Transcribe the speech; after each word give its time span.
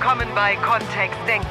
willkommen 0.00 0.28
bei 0.34 0.56
Kontext 0.56 1.18
Denken. 1.28 1.46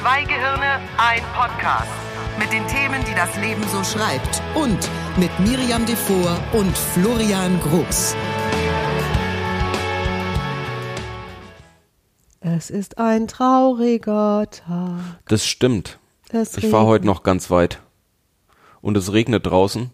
Zwei 0.00 0.24
Gehirne, 0.24 0.80
ein 0.96 1.20
Podcast. 1.34 1.90
Mit 2.38 2.50
den 2.50 2.66
Themen, 2.66 3.04
die 3.04 3.14
das 3.14 3.36
Leben 3.36 3.62
so 3.68 3.84
schreibt. 3.84 4.42
Und 4.54 4.88
mit 5.18 5.30
Miriam 5.40 5.84
Devor 5.84 6.38
und 6.54 6.74
Florian 6.74 7.60
Groß. 7.60 8.16
Es 12.40 12.70
ist 12.70 12.96
ein 12.96 13.28
trauriger 13.28 14.46
Tag. 14.50 15.20
Das 15.28 15.46
stimmt. 15.46 15.98
Es 16.30 16.56
Ich 16.56 16.68
fahre 16.68 16.86
heute 16.86 17.04
noch 17.04 17.22
ganz 17.22 17.50
weit. 17.50 17.82
Und 18.80 18.96
es 18.96 19.12
regnet 19.12 19.44
draußen. 19.44 19.90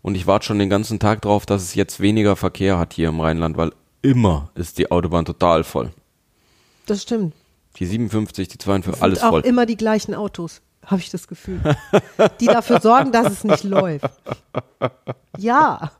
Und 0.00 0.14
ich 0.14 0.28
warte 0.28 0.46
schon 0.46 0.60
den 0.60 0.70
ganzen 0.70 1.00
Tag 1.00 1.22
drauf, 1.22 1.44
dass 1.44 1.62
es 1.62 1.74
jetzt 1.74 1.98
weniger 1.98 2.36
Verkehr 2.36 2.78
hat 2.78 2.92
hier 2.92 3.08
im 3.08 3.18
Rheinland, 3.18 3.56
weil 3.56 3.72
immer 4.00 4.50
ist 4.54 4.78
die 4.78 4.92
Autobahn 4.92 5.24
total 5.24 5.64
voll. 5.64 5.90
Das 6.86 7.02
stimmt. 7.02 7.34
Die 7.78 7.86
57, 7.86 8.48
die 8.48 8.58
52, 8.58 8.98
Es 8.98 9.02
alles 9.02 9.18
sind 9.20 9.28
auch 9.28 9.32
voll. 9.32 9.40
immer 9.42 9.66
die 9.66 9.76
gleichen 9.76 10.14
Autos, 10.14 10.60
habe 10.84 11.00
ich 11.00 11.10
das 11.10 11.26
Gefühl. 11.28 11.60
die 12.40 12.46
dafür 12.46 12.80
sorgen, 12.80 13.12
dass 13.12 13.30
es 13.32 13.44
nicht 13.44 13.64
läuft. 13.64 14.10
Ja. 15.38 15.92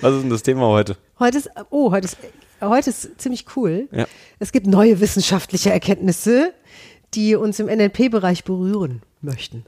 Was 0.00 0.14
ist 0.14 0.22
denn 0.22 0.30
das 0.30 0.42
Thema 0.42 0.66
heute? 0.68 0.96
Heute 1.18 1.38
ist, 1.38 1.50
oh, 1.70 1.90
heute 1.90 2.06
ist, 2.06 2.16
heute 2.60 2.90
ist 2.90 3.20
ziemlich 3.20 3.46
cool. 3.56 3.88
Ja. 3.92 4.06
Es 4.38 4.52
gibt 4.52 4.66
neue 4.66 5.00
wissenschaftliche 5.00 5.70
Erkenntnisse, 5.70 6.52
die 7.14 7.34
uns 7.36 7.58
im 7.58 7.66
NLP-Bereich 7.66 8.44
berühren 8.44 9.02
möchten. 9.20 9.64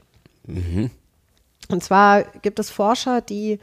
Und 1.69 1.83
zwar 1.83 2.23
gibt 2.23 2.59
es 2.59 2.69
Forscher, 2.69 3.21
die 3.21 3.59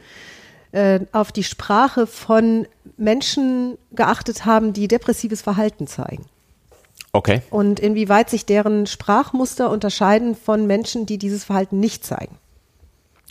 äh, 0.73 0.99
auf 1.11 1.31
die 1.31 1.43
Sprache 1.43 2.05
von 2.07 2.67
Menschen 2.97 3.77
geachtet 3.91 4.45
haben, 4.45 4.73
die 4.73 4.87
depressives 4.87 5.41
Verhalten 5.41 5.87
zeigen. 5.87 6.25
Okay. 7.11 7.41
Und 7.51 7.79
inwieweit 7.79 8.29
sich 8.29 8.45
deren 8.45 8.87
Sprachmuster 8.87 9.69
unterscheiden 9.69 10.35
von 10.35 10.65
Menschen, 10.67 11.05
die 11.05 11.17
dieses 11.19 11.43
Verhalten 11.43 11.79
nicht 11.79 12.03
zeigen. 12.03 12.37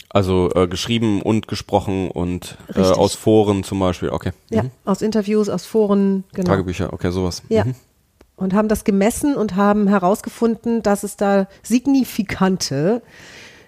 Also 0.09 0.51
äh, 0.55 0.67
geschrieben 0.67 1.21
und 1.21 1.47
gesprochen 1.47 2.09
und 2.09 2.57
äh, 2.75 2.79
aus 2.79 3.15
Foren 3.15 3.63
zum 3.63 3.79
Beispiel. 3.79 4.09
Okay. 4.09 4.31
Ja, 4.49 4.63
Mhm. 4.63 4.71
aus 4.85 5.01
Interviews, 5.01 5.49
aus 5.49 5.65
Foren, 5.65 6.23
genau. 6.33 6.49
Tagebücher, 6.51 6.93
okay, 6.93 7.11
sowas. 7.11 7.41
Ja. 7.49 7.65
Mhm. 7.65 7.75
Und 8.35 8.53
haben 8.53 8.67
das 8.67 8.83
gemessen 8.83 9.35
und 9.35 9.55
haben 9.55 9.87
herausgefunden, 9.87 10.81
dass 10.81 11.03
es 11.03 11.17
da 11.17 11.47
signifikante 11.61 13.01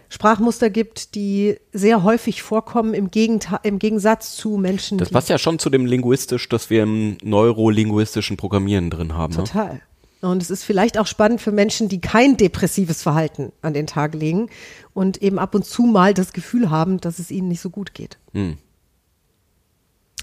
Sprachmuster 0.09 0.69
gibt, 0.69 1.15
die 1.15 1.57
sehr 1.73 2.03
häufig 2.03 2.41
vorkommen 2.41 2.93
im, 2.93 3.11
Gegenta 3.11 3.57
im 3.63 3.79
Gegensatz 3.79 4.35
zu 4.35 4.57
Menschen, 4.57 4.97
Das 4.97 5.09
passt 5.09 5.29
ja 5.29 5.37
schon 5.37 5.59
zu 5.59 5.69
dem 5.69 5.85
linguistisch, 5.85 6.47
das 6.49 6.69
wir 6.69 6.83
im 6.83 7.17
neurolinguistischen 7.23 8.37
Programmieren 8.37 8.89
drin 8.89 9.15
haben. 9.15 9.33
Ne? 9.35 9.43
total. 9.43 9.81
Und 10.21 10.41
es 10.41 10.49
ist 10.49 10.63
vielleicht 10.63 10.97
auch 10.97 11.07
spannend 11.07 11.41
für 11.41 11.51
Menschen, 11.51 11.87
die 11.87 12.01
kein 12.01 12.37
depressives 12.37 13.03
Verhalten 13.03 13.51
an 13.61 13.73
den 13.73 13.85
Tag 13.85 14.15
legen 14.15 14.49
und 14.93 15.21
eben 15.21 15.37
ab 15.37 15.53
und 15.53 15.65
zu 15.65 15.83
mal 15.83 16.13
das 16.13 16.33
Gefühl 16.33 16.69
haben, 16.69 16.99
dass 16.99 17.19
es 17.19 17.29
ihnen 17.29 17.47
nicht 17.47 17.61
so 17.61 17.69
gut 17.69 17.93
geht. 17.93 18.17
Hm. 18.33 18.57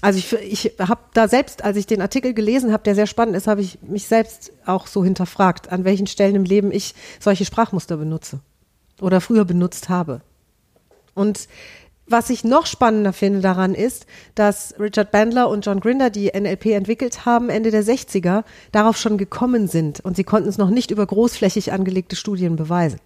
Also 0.01 0.19
ich, 0.19 0.33
ich 0.33 0.73
habe 0.79 0.99
da 1.13 1.29
selbst, 1.29 1.63
als 1.63 1.77
ich 1.77 1.87
den 1.87 2.01
Artikel 2.01 2.33
gelesen 2.33 2.73
habe, 2.73 2.83
der 2.83 2.95
sehr 2.95 3.07
spannend 3.07 3.37
ist, 3.37 3.47
habe 3.47 3.61
ich 3.61 3.81
mich 3.81 4.05
selbst 4.07 4.51
auch 4.65 4.87
so 4.87 5.03
hinterfragt, 5.05 5.71
an 5.71 5.85
welchen 5.85 6.07
Stellen 6.07 6.35
im 6.35 6.43
Leben 6.43 6.73
ich 6.73 6.93
solche 7.21 7.45
Sprachmuster 7.45 7.95
benutze 7.95 8.41
oder 9.01 9.21
früher 9.21 9.45
benutzt 9.45 9.89
habe. 9.89 10.21
Und 11.13 11.47
was 12.05 12.29
ich 12.29 12.43
noch 12.43 12.65
spannender 12.65 13.13
finde 13.13 13.39
daran 13.39 13.73
ist, 13.73 14.05
dass 14.35 14.75
Richard 14.79 15.11
Bandler 15.11 15.49
und 15.49 15.65
John 15.65 15.79
Grinder, 15.79 16.09
die 16.09 16.31
NLP 16.37 16.67
entwickelt 16.67 17.25
haben, 17.25 17.49
Ende 17.49 17.71
der 17.71 17.83
60er, 17.83 18.43
darauf 18.71 18.97
schon 18.97 19.17
gekommen 19.17 19.67
sind 19.67 20.01
und 20.01 20.15
sie 20.15 20.23
konnten 20.25 20.49
es 20.49 20.57
noch 20.57 20.69
nicht 20.69 20.91
über 20.91 21.05
großflächig 21.05 21.71
angelegte 21.71 22.15
Studien 22.15 22.55
beweisen. 22.55 22.99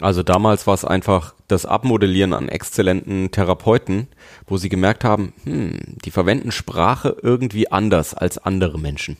Also 0.00 0.22
damals 0.22 0.66
war 0.66 0.74
es 0.74 0.84
einfach 0.84 1.34
das 1.48 1.66
Abmodellieren 1.66 2.32
an 2.32 2.48
exzellenten 2.48 3.32
Therapeuten, 3.32 4.06
wo 4.46 4.56
sie 4.56 4.68
gemerkt 4.68 5.04
haben, 5.04 5.34
hm, 5.44 5.78
die 6.04 6.10
verwenden 6.10 6.52
Sprache 6.52 7.16
irgendwie 7.22 7.70
anders 7.70 8.14
als 8.14 8.38
andere 8.38 8.78
Menschen. 8.78 9.18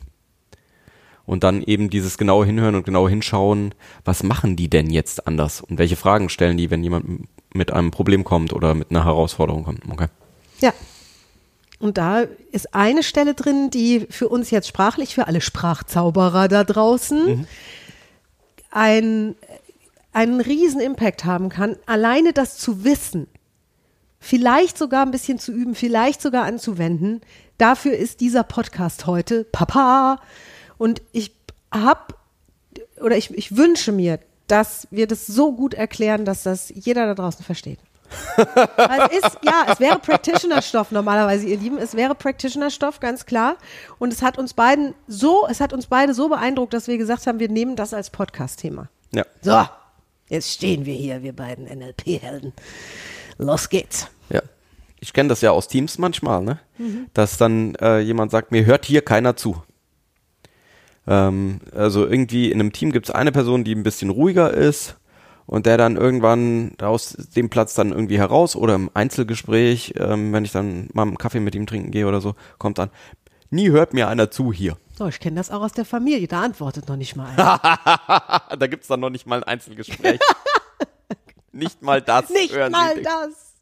Und 1.31 1.45
dann 1.45 1.63
eben 1.63 1.91
dieses 1.91 2.19
genaue 2.19 2.45
Hinhören 2.45 2.75
und 2.75 2.85
genaue 2.85 3.09
Hinschauen, 3.09 3.73
was 4.05 4.25
machen 4.25 4.57
die 4.57 4.69
denn 4.69 4.91
jetzt 4.91 5.29
anders? 5.29 5.61
Und 5.61 5.79
welche 5.79 5.95
Fragen 5.95 6.29
stellen 6.29 6.57
die, 6.57 6.73
wenn 6.73 6.83
jemand 6.83 7.29
mit 7.55 7.73
einem 7.73 7.93
Problem 7.93 8.25
kommt 8.25 8.53
oder 8.53 8.75
mit 8.75 8.91
einer 8.91 9.05
Herausforderung 9.05 9.63
kommt? 9.63 9.83
Okay. 9.89 10.09
Ja. 10.59 10.73
Und 11.79 11.99
da 11.99 12.23
ist 12.51 12.75
eine 12.75 13.05
Stelle 13.05 13.35
drin, 13.35 13.71
die 13.71 14.09
für 14.11 14.29
uns 14.29 14.51
jetzt 14.51 14.67
sprachlich, 14.67 15.15
für 15.15 15.29
alle 15.29 15.41
Sprachzauberer 15.41 16.49
da 16.49 16.65
draußen, 16.65 17.47
ein, 18.73 19.37
einen 20.13 20.41
riesen 20.41 20.81
Impact 20.81 21.25
haben 21.25 21.49
kann. 21.49 21.77
Alleine 21.87 22.33
das 22.33 22.59
zu 22.59 22.83
wissen, 22.83 23.29
vielleicht 24.19 24.77
sogar 24.77 25.07
ein 25.07 25.13
bisschen 25.13 25.39
zu 25.39 25.53
üben, 25.53 25.77
vielleicht 25.77 26.23
sogar 26.23 26.43
anzuwenden. 26.43 27.21
Dafür 27.57 27.93
ist 27.93 28.19
dieser 28.21 28.43
Podcast 28.43 29.07
heute 29.07 29.45
Papa. 29.45 30.19
Und 30.81 31.03
ich 31.13 31.35
hab 31.71 32.19
oder 33.03 33.15
ich, 33.15 33.31
ich 33.37 33.55
wünsche 33.55 33.93
mir, 33.93 34.19
dass 34.47 34.89
wir 34.91 35.07
das 35.07 35.27
so 35.27 35.53
gut 35.53 35.75
erklären, 35.75 36.25
dass 36.25 36.45
das 36.45 36.73
jeder 36.75 37.05
da 37.05 37.15
draußen 37.15 37.45
versteht. 37.45 37.79
Es 38.37 39.19
ist, 39.19 39.39
ja, 39.43 39.67
es 39.71 39.79
wäre 39.79 39.99
Practitioner-Stoff 39.99 40.91
normalerweise, 40.91 41.47
ihr 41.47 41.59
Lieben. 41.59 41.77
Es 41.77 41.95
wäre 41.95 42.15
Practitioner-Stoff, 42.15 42.99
ganz 42.99 43.27
klar. 43.27 43.57
Und 43.99 44.11
es 44.11 44.23
hat 44.23 44.39
uns 44.39 44.55
beiden 44.55 44.95
so, 45.07 45.47
es 45.49 45.61
hat 45.61 45.75
uns 45.75 45.87
beide 45.87 46.15
so 46.15 46.31
beeindruckt, 46.31 46.73
dass 46.73 46.89
wir 46.89 46.97
gesagt 46.97 47.27
haben, 47.27 47.39
wir 47.39 47.51
nehmen 47.51 47.77
das 47.77 47.93
als 47.93 48.09
Podcast-Thema. 48.09 48.89
Ja. 49.13 49.27
So, 49.43 49.63
jetzt 50.29 50.51
stehen 50.51 50.87
wir 50.87 50.95
hier, 50.95 51.23
wir 51.23 51.35
beiden 51.35 51.67
NLP-Helden. 51.67 52.55
Los 53.37 53.69
geht's. 53.69 54.09
Ja. 54.31 54.41
Ich 54.99 55.13
kenne 55.13 55.29
das 55.29 55.43
ja 55.43 55.51
aus 55.51 55.69
Teams 55.69 55.99
manchmal, 55.99 56.43
ne? 56.43 56.59
Dass 57.15 57.37
dann 57.37 57.75
äh, 57.77 58.01
jemand 58.01 58.31
sagt, 58.31 58.51
mir 58.51 58.65
hört 58.65 58.87
hier 58.87 59.03
keiner 59.03 59.37
zu. 59.37 59.63
Ähm, 61.07 61.61
also 61.75 62.07
irgendwie 62.07 62.51
in 62.51 62.61
einem 62.61 62.73
Team 62.73 62.93
gibt 62.93 63.09
es 63.09 63.15
eine 63.15 63.33
Person, 63.33 63.65
die 63.65 63.75
ein 63.75 63.83
bisschen 63.83 64.11
ruhiger 64.11 64.53
ist 64.53 64.97
und 65.47 65.67
der 65.67 65.77
dann 65.77 65.97
irgendwann 65.97 66.73
aus 66.81 67.11
dem 67.35 67.51
Platz 67.51 67.75
dann 67.75 67.91
irgendwie 67.91 68.19
heraus 68.19 68.55
oder 68.55 68.75
im 68.75 68.91
Einzelgespräch, 68.95 69.95
ähm, 69.97 70.33
wenn 70.33 70.45
ich 70.45 70.53
dann 70.53 70.89
mal 70.93 71.03
einen 71.03 71.19
Kaffee 71.19 71.41
mit 71.41 71.55
ihm 71.55 71.67
trinken 71.67 71.91
gehe 71.91 72.07
oder 72.07 72.21
so, 72.21 72.35
kommt 72.59 72.79
dann, 72.79 72.91
nie 73.51 73.71
hört 73.71 73.95
mir 73.95 74.09
einer 74.09 74.31
zu 74.31 74.53
hier. 74.53 74.77
So, 74.97 75.09
ich 75.09 75.19
kenne 75.19 75.37
das 75.37 75.51
auch 75.51 75.63
aus 75.63 75.73
der 75.73 75.85
Familie, 75.85 76.29
da 76.29 76.43
antwortet 76.43 76.89
noch 76.89 76.97
nicht 76.97 77.17
mal 77.17 77.27
einer. 77.31 77.59
da 78.59 78.67
gibt's 78.67 78.87
dann 78.87 79.01
noch 79.01 79.11
nicht 79.11 79.27
mal 79.27 79.39
ein 79.39 79.45
Einzelgespräch. 79.45 80.21
nicht 81.53 81.83
mal 81.83 82.03
das 82.03 82.29
Nicht 82.31 82.55
hören 82.55 82.73
mal 82.73 82.95
Sie. 82.95 83.03
das. 83.03 83.55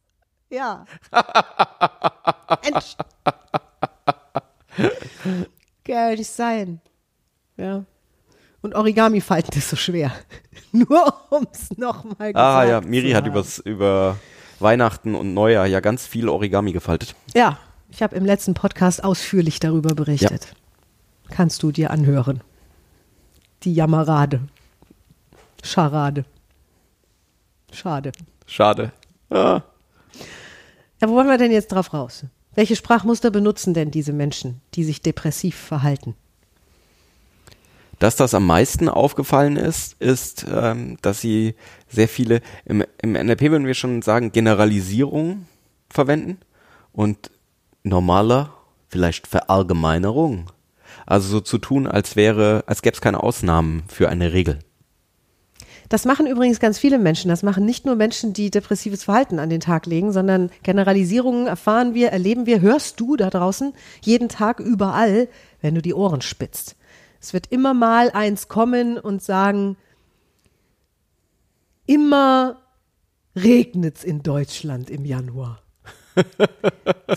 Ja. 0.50 0.84
Mensch. 2.65 2.97
Kann 5.84 6.15
nicht 6.15 6.31
sein. 6.31 6.81
Ja. 7.59 7.85
Und 8.63 8.75
Origami 8.75 9.21
falten 9.21 9.57
ist 9.57 9.69
so 9.69 9.77
schwer. 9.77 10.13
Nur 10.73 11.15
ums 11.31 11.77
nochmal 11.77 12.33
gesagt 12.33 12.37
Ah 12.37 12.65
ja, 12.65 12.81
Miri 12.81 13.11
hat 13.13 13.27
übers, 13.27 13.59
über 13.59 14.17
Weihnachten 14.59 15.15
und 15.15 15.35
Neujahr 15.35 15.67
ja 15.67 15.81
ganz 15.81 16.07
viel 16.07 16.29
Origami 16.29 16.73
gefaltet. 16.73 17.15
Ja, 17.35 17.59
ich 17.91 18.03
habe 18.03 18.17
im 18.17 18.25
letzten 18.25 18.55
Podcast 18.55 19.05
ausführlich 19.05 19.61
darüber 19.61 19.95
berichtet. 19.95 20.55
Kannst 21.31 21.63
du 21.63 21.73
dir 21.73 21.91
anhören. 21.91 22.41
Die 23.63 23.75
Jammerade. 23.75 24.41
Scharade. 25.63 26.25
Schade. 27.73 28.13
Schade. 28.47 28.93
Ah. 29.31 29.63
Ja, 31.01 31.09
wo 31.09 31.15
wollen 31.15 31.29
wir 31.29 31.39
denn 31.39 31.53
jetzt 31.53 31.69
drauf 31.69 31.93
raus? 31.93 32.25
Welche 32.55 32.77
Sprachmuster 32.77 33.31
benutzen 33.31 33.75
denn 33.75 33.91
diese 33.91 34.13
Menschen, 34.13 34.61
die 34.75 34.84
sich 34.84 35.03
depressiv 35.03 35.54
verhalten? 35.57 36.15
Dass 37.98 38.15
das 38.15 38.34
am 38.34 38.47
meisten 38.47 38.89
aufgefallen 38.89 39.56
ist, 39.56 40.00
ist, 40.00 40.47
ähm, 40.53 40.98
dass 41.03 41.21
sie 41.21 41.54
sehr 41.89 42.09
viele, 42.09 42.41
im, 42.65 42.84
im 43.03 43.12
NLP 43.12 43.42
würden 43.42 43.66
wir 43.66 43.74
schon 43.74 44.03
sagen, 44.03 44.30
Generalisierung 44.30 45.47
verwenden 45.91 46.39
und 46.92 47.30
normaler, 47.83 48.54
vielleicht 48.89 49.27
Verallgemeinerung. 49.27 50.50
Also 51.06 51.28
so 51.28 51.41
zu 51.41 51.59
tun, 51.59 51.86
als 51.86 52.16
wäre, 52.16 52.65
als 52.66 52.83
gäbe 52.83 52.95
es 52.95 53.00
keine 53.00 53.22
Ausnahmen 53.22 53.83
für 53.89 54.09
eine 54.09 54.33
Regel. 54.33 54.60
Das 55.89 56.04
machen 56.04 56.27
übrigens 56.27 56.60
ganz 56.60 56.78
viele 56.78 56.98
Menschen. 56.98 57.30
Das 57.30 57.42
machen 57.42 57.65
nicht 57.65 57.86
nur 57.86 57.97
Menschen, 57.97 58.34
die 58.34 58.51
depressives 58.51 59.04
Verhalten 59.04 59.39
an 59.39 59.48
den 59.48 59.60
Tag 59.60 59.86
legen, 59.86 60.12
sondern 60.12 60.51
Generalisierungen 60.62 61.47
erfahren 61.47 61.94
wir, 61.94 62.10
erleben 62.10 62.44
wir, 62.44 62.60
hörst 62.60 63.01
du 63.01 63.16
da 63.16 63.30
draußen 63.30 63.72
jeden 64.03 64.28
Tag 64.28 64.60
überall, 64.60 65.28
wenn 65.62 65.74
du 65.74 65.80
die 65.80 65.94
Ohren 65.94 66.21
spitzt. 66.21 66.77
Es 67.20 67.32
wird 67.32 67.48
immer 67.48 67.74
mal 67.74 68.10
eins 68.10 68.48
kommen 68.48 68.98
und 68.98 69.22
sagen, 69.22 69.76
immer 71.86 72.60
regnet's 73.36 74.04
in 74.04 74.22
Deutschland 74.22 74.91
im 74.91 75.04
Januar. 75.04 75.62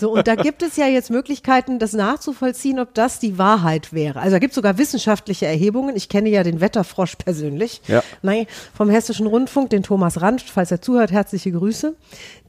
So, 0.00 0.10
und 0.10 0.26
da 0.26 0.36
gibt 0.36 0.62
es 0.62 0.76
ja 0.76 0.86
jetzt 0.86 1.10
Möglichkeiten, 1.10 1.78
das 1.78 1.92
nachzuvollziehen, 1.92 2.80
ob 2.80 2.94
das 2.94 3.18
die 3.18 3.36
Wahrheit 3.36 3.92
wäre. 3.92 4.20
Also 4.20 4.32
da 4.32 4.38
gibt 4.38 4.52
es 4.52 4.54
sogar 4.54 4.78
wissenschaftliche 4.78 5.46
Erhebungen. 5.46 5.96
Ich 5.96 6.08
kenne 6.08 6.30
ja 6.30 6.42
den 6.42 6.60
Wetterfrosch 6.62 7.16
persönlich. 7.16 7.82
Ja. 7.88 8.02
Nein, 8.22 8.46
vom 8.74 8.88
Hessischen 8.88 9.26
Rundfunk, 9.26 9.68
den 9.70 9.82
Thomas 9.82 10.22
Ranft, 10.22 10.48
falls 10.48 10.70
er 10.70 10.80
zuhört, 10.80 11.12
herzliche 11.12 11.52
Grüße, 11.52 11.94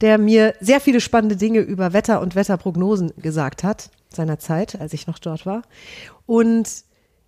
der 0.00 0.16
mir 0.16 0.54
sehr 0.60 0.80
viele 0.80 1.02
spannende 1.02 1.36
Dinge 1.36 1.60
über 1.60 1.92
Wetter 1.92 2.20
und 2.20 2.34
Wetterprognosen 2.34 3.12
gesagt 3.18 3.62
hat, 3.62 3.90
seinerzeit, 4.08 4.80
als 4.80 4.94
ich 4.94 5.06
noch 5.06 5.18
dort 5.18 5.44
war. 5.44 5.62
Und 6.24 6.66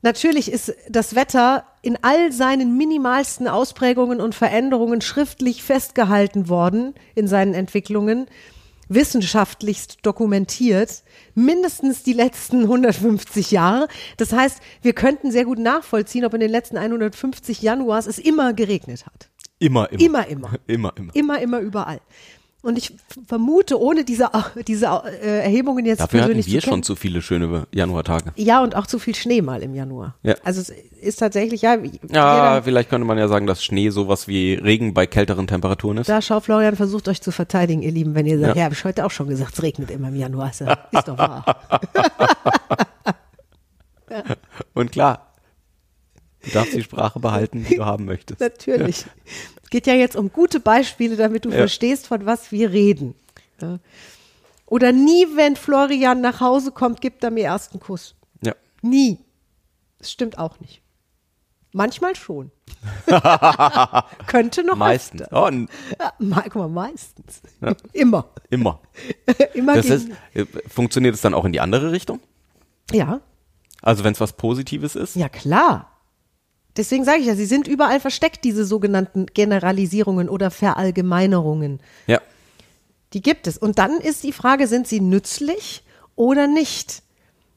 Natürlich 0.07 0.53
ist 0.53 0.73
das 0.89 1.17
Wetter 1.17 1.65
in 1.83 1.99
all 2.03 2.31
seinen 2.31 2.77
minimalsten 2.77 3.49
Ausprägungen 3.49 4.21
und 4.21 4.37
Veränderungen 4.37 5.01
schriftlich 5.01 5.65
festgehalten 5.65 6.49
worden 6.49 6.95
in 7.17 7.27
seinen 7.27 7.55
Entwicklungen, 7.55 8.29
wissenschaftlichst 8.89 10.07
dokumentiert, 10.07 11.03
mindestens 11.35 12.05
die 12.05 12.13
letzten 12.13 12.63
150 12.63 13.51
Jahre. 13.51 13.89
Das 14.17 14.33
heißt, 14.33 14.61
wir 14.81 14.93
könnten 14.93 15.33
sehr 15.33 15.45
gut 15.45 15.59
nachvollziehen, 15.59 16.25
ob 16.25 16.35
in 16.35 16.41
den 16.41 16.53
letzten 16.53 16.77
150 16.77 17.61
Januars 17.61 18.07
es 18.07 18.21
immer 18.21 18.53
geregnet 18.53 19.07
hat. 19.07 19.29
Immer, 19.59 19.91
immer. 19.91 20.01
Immer, 20.01 20.29
immer. 20.29 20.51
Immer, 20.69 20.97
immer. 20.97 21.15
Immer, 21.17 21.41
immer, 21.41 21.59
überall. 21.59 22.01
Und 22.67 22.77
ich 22.79 22.93
vermute, 23.29 23.81
ohne 23.81 24.05
diese, 24.05 24.29
diese 24.67 24.87
äh, 25.23 25.45
Erhebungen 25.45 25.87
jetzt 25.87 26.01
Dafür 26.01 26.21
hatten 26.23 26.29
persönlich 26.33 26.53
wir 26.53 26.61
zu 26.61 26.69
schon 26.69 26.83
zu 26.83 26.97
viele 26.97 27.23
schöne 27.23 27.67
Januartage. 27.73 28.33
ja, 28.37 28.63
und 28.63 28.75
auch 28.75 28.87
zu 28.87 28.99
viel 28.99 29.15
Schnee 29.15 29.41
mal 29.41 29.63
im 29.63 29.75
Januar. 29.75 30.17
Ja. 30.25 30.35
Also 30.43 30.61
es 30.61 30.71
ist 30.71 31.17
tatsächlich, 31.21 31.63
ja, 31.63 31.77
Ja, 32.11 32.61
vielleicht 32.63 32.91
könnte 32.91 33.07
man 33.07 33.19
ja 33.19 33.29
sagen, 33.29 33.47
dass 33.47 33.63
Schnee 33.65 33.91
sowas 33.91 34.27
wie 34.27 34.55
Regen 34.55 34.95
bei 34.95 35.07
kälteren 35.07 35.47
Temperaturen 35.47 35.99
ist. 35.99 36.09
da 36.09 36.21
schau 36.21 36.41
Florian 36.41 36.75
versucht 36.77 37.09
euch 37.09 37.23
zu 37.23 37.31
verteidigen, 37.31 37.83
ihr 37.83 37.93
Lieben, 37.93 38.15
wenn 38.17 38.27
ihr 38.27 38.39
sagt, 38.41 38.57
Ja. 38.57 38.61
ja, 38.61 38.65
habe 38.65 38.75
ich 38.75 38.85
heute 38.85 39.07
auch 39.07 39.11
schon 39.13 39.29
gesagt, 39.29 39.55
es 39.55 39.63
regnet 39.63 39.91
immer 39.93 40.09
im 40.09 40.17
Januar. 40.17 40.51
Ist, 40.51 40.61
ja- 40.61 40.73
ist 40.93 41.07
doch 41.09 41.17
wahr. 41.19 41.45
Und 44.75 44.93
klar, 44.93 45.33
du 46.45 46.51
darfst 46.51 46.75
die 46.75 46.83
Sprache 46.83 47.19
behalten, 47.21 47.65
die 47.69 47.77
du 47.77 47.85
haben 47.85 48.05
möchtest. 48.05 48.41
Natürlich. 48.67 49.05
Es 49.77 49.83
geht 49.83 49.93
ja 49.93 50.01
jetzt 50.01 50.17
um 50.17 50.33
gute 50.33 50.59
Beispiele, 50.59 51.17
damit 51.17 51.45
du 51.45 51.51
Ja. 51.51 51.57
verstehst, 51.59 52.07
von 52.07 52.25
was 52.25 52.51
wir 52.51 52.71
reden. 52.71 53.15
Ja. 53.61 53.79
Oder 54.65 54.91
nie, 54.93 55.27
wenn 55.35 55.55
Florian 55.55 56.23
nach 56.23 56.41
Hause 56.41 56.71
kommt, 56.73 57.03
gibt 57.03 57.23
er 57.23 57.31
mir 57.31 57.45
ersten 57.45 57.79
Kuss. 57.79 58.15
Ja. 58.43 58.55
Nie. 58.81 59.19
Das 59.99 60.11
stimmt 60.11 60.39
auch 60.39 60.59
nicht. 60.61 60.81
Manchmal 61.75 62.17
schon. 62.17 62.51
Könnte 64.27 64.65
noch 64.65 64.77
Meistens. 64.77 65.25
Oh, 65.31 65.51
Ja, 65.51 66.13
guck 66.45 66.55
mal, 66.55 66.69
meistens. 66.69 67.43
Immer. 67.93 68.25
immer. 68.49 68.81
Immer 69.53 69.75
Das 69.75 69.87
gegen, 69.89 70.17
äh, 70.33 70.47
funktioniert 70.69 71.15
es 71.15 71.21
dann 71.21 71.35
auch 71.35 71.45
in 71.45 71.53
die 71.53 71.61
andere 71.61 71.93
Richtung? 71.93 72.21
ja, 72.93 73.21
Also 73.83 74.05
wenn 74.05 74.13
es 74.15 74.21
was 74.21 74.33
Positives 74.33 74.97
ist? 74.97 75.17
ja 75.17 75.29
klar. 75.29 75.93
Deswegen 76.77 77.05
sage 77.05 77.21
ich 77.21 77.27
ja, 77.27 77.35
sie 77.35 77.47
sind 77.47 77.67
überall 77.67 78.01
versteckt, 78.01 78.45
diese 78.45 78.65
sogenannten 78.65 79.27
Generalisierungen 79.27 80.29
oder 80.29 80.51
Verallgemeinerungen. 80.51 81.81
Ja. 82.07 82.21
Die 83.13 83.23
gibt 83.23 83.47
es. 83.47 83.57
Und 83.57 83.79
dann 83.79 83.99
ist 83.99 84.25
die 84.25 84.33
Frage, 84.33 84.67
sind 84.67 84.87
sie 84.87 85.01
nützlich 85.01 85.83
oder 86.17 86.47
nicht? 86.47 87.03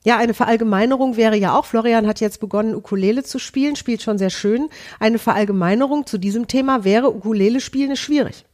Ja, 0.05 0.17
eine 0.17 0.33
Verallgemeinerung 0.33 1.17
wäre 1.17 1.35
ja 1.35 1.57
auch, 1.57 1.65
Florian 1.65 2.07
hat 2.07 2.21
jetzt 2.21 2.39
begonnen, 2.39 2.73
Ukulele 2.73 3.23
zu 3.23 3.37
spielen, 3.37 3.75
spielt 3.75 4.01
schon 4.01 4.17
sehr 4.17 4.29
schön. 4.29 4.69
Eine 4.99 5.19
Verallgemeinerung 5.19 6.05
zu 6.07 6.17
diesem 6.17 6.47
Thema 6.47 6.85
wäre, 6.85 7.13
Ukulele 7.13 7.59
spielen 7.59 7.91
ist 7.91 7.99
schwierig. 7.99 8.45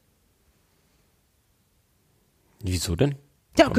Wieso 2.61 2.95
denn? 2.95 3.15
Ja, 3.57 3.69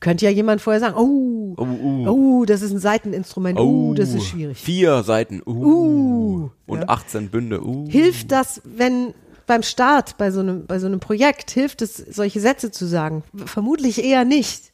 könnte 0.00 0.24
ja 0.24 0.30
jemand 0.30 0.60
vorher 0.60 0.80
sagen, 0.80 0.96
oh, 0.96 1.54
Oh, 1.58 1.64
uh. 1.64 2.08
oh, 2.08 2.44
das 2.44 2.60
ist 2.62 2.72
ein 2.72 2.78
Seiteninstrument, 2.78 3.58
oh, 3.58 3.94
das 3.94 4.12
ist 4.12 4.26
schwierig. 4.26 4.58
Vier 4.58 5.02
Seiten. 5.02 5.42
Uh. 5.46 5.50
Uh, 5.64 6.50
und 6.66 6.80
ja. 6.80 6.88
18 6.88 7.30
Bünde. 7.30 7.64
Uh. 7.64 7.88
Hilft 7.88 8.30
das, 8.30 8.60
wenn 8.64 9.14
beim 9.46 9.62
Start 9.62 10.18
bei 10.18 10.30
so 10.30 10.40
einem, 10.40 10.66
bei 10.66 10.78
so 10.78 10.86
einem 10.86 11.00
Projekt, 11.00 11.50
hilft 11.50 11.80
es, 11.80 11.96
solche 11.96 12.40
Sätze 12.40 12.70
zu 12.70 12.86
sagen? 12.86 13.22
Vermutlich 13.46 14.04
eher 14.04 14.24
nicht. 14.24 14.72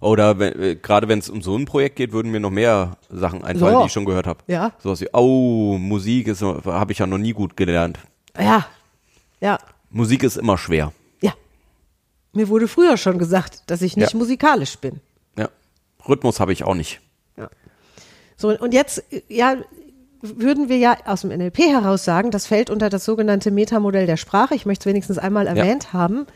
Oder 0.00 0.38
wenn, 0.38 0.58
äh, 0.60 0.76
gerade 0.76 1.08
wenn 1.08 1.18
es 1.18 1.28
um 1.28 1.42
so 1.42 1.56
ein 1.56 1.66
Projekt 1.66 1.96
geht, 1.96 2.12
würden 2.12 2.32
mir 2.32 2.40
noch 2.40 2.50
mehr 2.50 2.96
Sachen 3.10 3.44
einfallen, 3.44 3.74
So. 3.74 3.80
die 3.80 3.86
ich 3.86 3.92
schon 3.92 4.06
gehört 4.06 4.26
habe. 4.26 4.38
Ja. 4.46 4.72
Sowas 4.78 5.00
wie, 5.02 5.08
oh, 5.12 5.76
Musik 5.78 6.28
ist, 6.28 6.40
habe 6.42 6.92
ich 6.92 6.98
ja 6.98 7.06
noch 7.06 7.18
nie 7.18 7.32
gut 7.32 7.54
gelernt. 7.56 7.98
Ja, 8.38 8.66
ja, 9.40 9.58
Musik 9.90 10.22
ist 10.22 10.38
immer 10.38 10.56
schwer. 10.56 10.92
Ja. 12.34 12.40
Mir 12.40 12.48
wurde 12.48 12.68
früher 12.68 12.96
schon 12.96 13.18
gesagt, 13.18 13.62
dass 13.66 13.82
ich 13.82 13.96
nicht 13.96 14.12
Ja. 14.12 14.18
musikalisch 14.18 14.78
bin. 14.78 15.00
Ja. 15.38 15.48
Rhythmus 16.08 16.40
habe 16.40 16.52
ich 16.52 16.64
auch 16.64 16.74
nicht. 16.74 17.00
So, 18.36 18.48
und 18.48 18.74
jetzt, 18.74 19.04
ja, 19.28 19.56
würden 20.20 20.68
wir 20.68 20.76
ja 20.78 20.96
aus 21.04 21.20
dem 21.20 21.30
NLP 21.30 21.58
heraus 21.58 22.04
sagen, 22.04 22.30
das 22.32 22.46
fällt 22.46 22.68
unter 22.68 22.90
das 22.90 23.04
sogenannte 23.04 23.50
Metamodell 23.50 24.06
der 24.06 24.16
Sprache. 24.16 24.54
Ich 24.54 24.66
möchte 24.66 24.82
es 24.82 24.86
wenigstens 24.86 25.18
einmal 25.18 25.46
erwähnt 25.46 25.92
haben. 25.92 26.26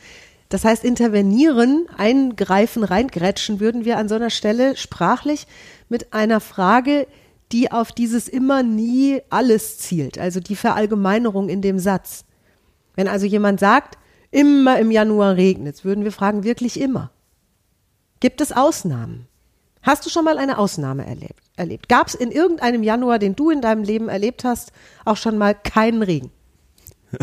Das 0.48 0.64
heißt, 0.64 0.84
intervenieren, 0.84 1.86
eingreifen, 1.96 2.84
reingrätschen 2.84 3.60
würden 3.60 3.84
wir 3.84 3.98
an 3.98 4.08
so 4.08 4.14
einer 4.14 4.30
Stelle 4.30 4.76
sprachlich 4.76 5.46
mit 5.88 6.12
einer 6.14 6.40
Frage, 6.40 7.06
die 7.50 7.72
auf 7.72 7.92
dieses 7.92 8.28
immer, 8.28 8.62
nie, 8.62 9.20
alles 9.28 9.78
zielt. 9.78 10.18
Also 10.18 10.38
die 10.40 10.56
Verallgemeinerung 10.56 11.48
in 11.48 11.62
dem 11.62 11.78
Satz. 11.78 12.24
Wenn 12.94 13.08
also 13.08 13.26
jemand 13.26 13.58
sagt, 13.58 13.98
immer 14.30 14.78
im 14.78 14.90
Januar 14.90 15.36
regnet, 15.36 15.84
würden 15.84 16.04
wir 16.04 16.12
fragen, 16.12 16.44
wirklich 16.44 16.80
immer? 16.80 17.10
Gibt 18.20 18.40
es 18.40 18.52
Ausnahmen? 18.52 19.26
Hast 19.82 20.04
du 20.04 20.10
schon 20.10 20.24
mal 20.24 20.38
eine 20.38 20.58
Ausnahme 20.58 21.06
erlebt? 21.06 21.48
erlebt? 21.58 21.88
Gab 21.88 22.08
es 22.08 22.14
in 22.14 22.30
irgendeinem 22.30 22.82
Januar, 22.82 23.18
den 23.18 23.36
du 23.36 23.50
in 23.50 23.60
deinem 23.60 23.82
Leben 23.82 24.08
erlebt 24.08 24.44
hast, 24.44 24.72
auch 25.04 25.16
schon 25.16 25.38
mal 25.38 25.54
keinen 25.54 26.02
Regen? 26.02 26.30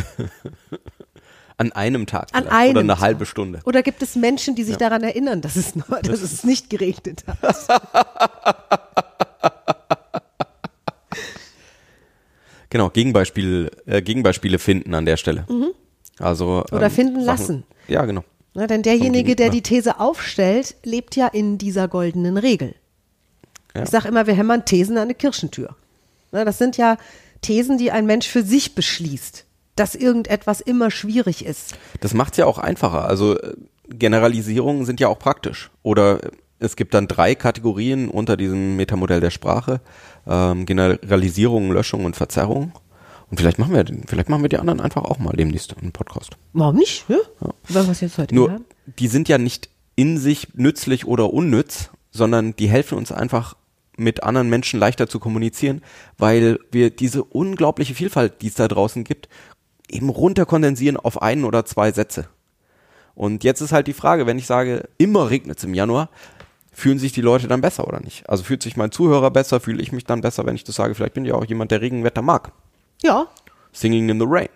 An 1.57 1.71
einem 1.71 2.05
Tag. 2.05 2.27
An 2.33 2.49
einem 2.49 2.71
Oder 2.71 2.79
eine 2.81 2.93
Tag. 2.93 3.01
halbe 3.01 3.25
Stunde. 3.25 3.61
Oder 3.63 3.81
gibt 3.81 4.01
es 4.01 4.17
Menschen, 4.17 4.55
die 4.55 4.63
sich 4.63 4.75
daran 4.75 5.03
erinnern, 5.03 5.39
dass 5.39 5.55
es, 5.55 5.73
nur, 5.73 6.01
dass 6.01 6.21
es 6.21 6.43
nicht 6.43 6.69
geregnet 6.69 7.23
hat? 7.27 7.67
Genau, 12.71 12.89
Gegenbeispiel, 12.89 13.71
äh, 13.85 14.01
Gegenbeispiele 14.01 14.59
finden 14.59 14.93
an 14.95 15.05
der 15.05 15.15
Stelle. 15.15 15.45
Also. 16.19 16.63
Oder 16.71 16.85
ähm, 16.85 16.91
finden 16.91 17.23
Sachen- 17.23 17.25
lassen. 17.25 17.63
Ja, 17.87 18.05
genau. 18.05 18.23
Na, 18.53 18.67
denn 18.67 18.83
derjenige, 18.83 19.35
der 19.35 19.49
die 19.49 19.61
These 19.61 19.99
aufstellt, 19.99 20.75
lebt 20.83 21.17
ja 21.17 21.27
in 21.27 21.57
dieser 21.57 21.89
goldenen 21.89 22.37
Regel. 22.37 22.73
Ja. 23.75 23.83
Ich 23.83 23.89
sage 23.89 24.07
immer, 24.07 24.27
wir 24.27 24.33
hämmern 24.33 24.63
Thesen 24.63 24.95
an 24.95 25.03
eine 25.03 25.13
Kirchentür. 25.13 25.75
Na, 26.31 26.45
das 26.45 26.57
sind 26.57 26.77
ja 26.77 26.97
Thesen, 27.41 27.77
die 27.77 27.91
ein 27.91 28.05
Mensch 28.05 28.27
für 28.27 28.43
sich 28.43 28.73
beschließt, 28.73 29.45
dass 29.75 29.93
irgendetwas 29.93 30.61
immer 30.61 30.89
schwierig 30.89 31.45
ist. 31.45 31.75
Das 31.99 32.13
macht's 32.13 32.37
ja 32.37 32.45
auch 32.45 32.57
einfacher. 32.57 33.05
Also 33.05 33.37
äh, 33.37 33.55
Generalisierungen 33.89 34.85
sind 34.85 35.01
ja 35.01 35.09
auch 35.09 35.19
praktisch. 35.19 35.69
Oder 35.83 36.23
äh, 36.23 36.31
es 36.59 36.77
gibt 36.77 36.93
dann 36.93 37.07
drei 37.07 37.35
Kategorien 37.35 38.07
unter 38.07 38.37
diesem 38.37 38.77
Metamodell 38.77 39.19
der 39.19 39.31
Sprache. 39.31 39.81
Ähm, 40.25 40.65
Generalisierung, 40.65 41.73
Löschung 41.73 42.05
und 42.05 42.15
Verzerrung. 42.15 42.71
Und 43.29 43.39
vielleicht 43.39 43.57
machen 43.59 43.73
wir, 43.73 43.83
den- 43.83 44.03
vielleicht 44.07 44.29
machen 44.29 44.43
wir 44.43 44.49
die 44.49 44.57
anderen 44.59 44.79
einfach 44.79 45.03
auch 45.03 45.17
mal 45.19 45.33
demnächst 45.35 45.75
einen 45.77 45.91
Podcast. 45.91 46.31
Warum 46.53 46.75
nicht? 46.75 47.05
Ja? 47.09 47.17
Wollen 47.69 47.85
wir 47.87 47.91
es 47.91 48.01
jetzt 48.01 48.17
heute 48.17 48.35
Nur, 48.35 48.51
haben? 48.51 48.65
die 48.99 49.07
sind 49.07 49.27
ja 49.27 49.37
nicht 49.37 49.69
in 49.95 50.17
sich 50.17 50.49
nützlich 50.53 51.05
oder 51.07 51.33
unnütz, 51.33 51.89
sondern 52.11 52.55
die 52.55 52.67
helfen 52.67 52.97
uns 52.97 53.11
einfach 53.11 53.55
mit 53.97 54.23
anderen 54.23 54.49
Menschen 54.49 54.79
leichter 54.79 55.07
zu 55.07 55.19
kommunizieren, 55.19 55.81
weil 56.17 56.59
wir 56.71 56.89
diese 56.89 57.23
unglaubliche 57.23 57.95
Vielfalt, 57.95 58.41
die 58.41 58.47
es 58.47 58.55
da 58.55 58.67
draußen 58.67 59.03
gibt, 59.05 59.29
eben 59.89 60.09
runterkondensieren 60.09 60.97
auf 60.97 61.21
einen 61.21 61.45
oder 61.45 61.65
zwei 61.65 61.91
Sätze. 61.91 62.27
Und 63.15 63.43
jetzt 63.45 63.61
ist 63.61 63.71
halt 63.71 63.87
die 63.87 63.93
Frage, 63.93 64.25
wenn 64.27 64.37
ich 64.37 64.45
sage, 64.47 64.89
immer 64.97 65.29
regnet 65.29 65.57
es 65.59 65.63
im 65.63 65.73
Januar, 65.73 66.09
fühlen 66.73 66.99
sich 66.99 67.13
die 67.13 67.21
Leute 67.21 67.47
dann 67.47 67.61
besser 67.61 67.87
oder 67.87 68.01
nicht? 68.01 68.29
Also 68.29 68.43
fühlt 68.43 68.61
sich 68.61 68.75
mein 68.75 68.91
Zuhörer 68.91 69.31
besser, 69.31 69.61
fühle 69.61 69.81
ich 69.81 69.93
mich 69.93 70.03
dann 70.03 70.19
besser, 70.19 70.45
wenn 70.45 70.55
ich 70.55 70.65
das 70.65 70.75
sage, 70.75 70.93
vielleicht 70.93 71.13
bin 71.13 71.23
ich 71.23 71.29
ja 71.29 71.35
auch 71.35 71.45
jemand, 71.45 71.71
der 71.71 71.79
Regenwetter 71.79 72.21
mag. 72.21 72.51
Ja. 73.05 73.27
Singing 73.71 74.09
in 74.09 74.19
the 74.19 74.25
Rain. 74.27 74.49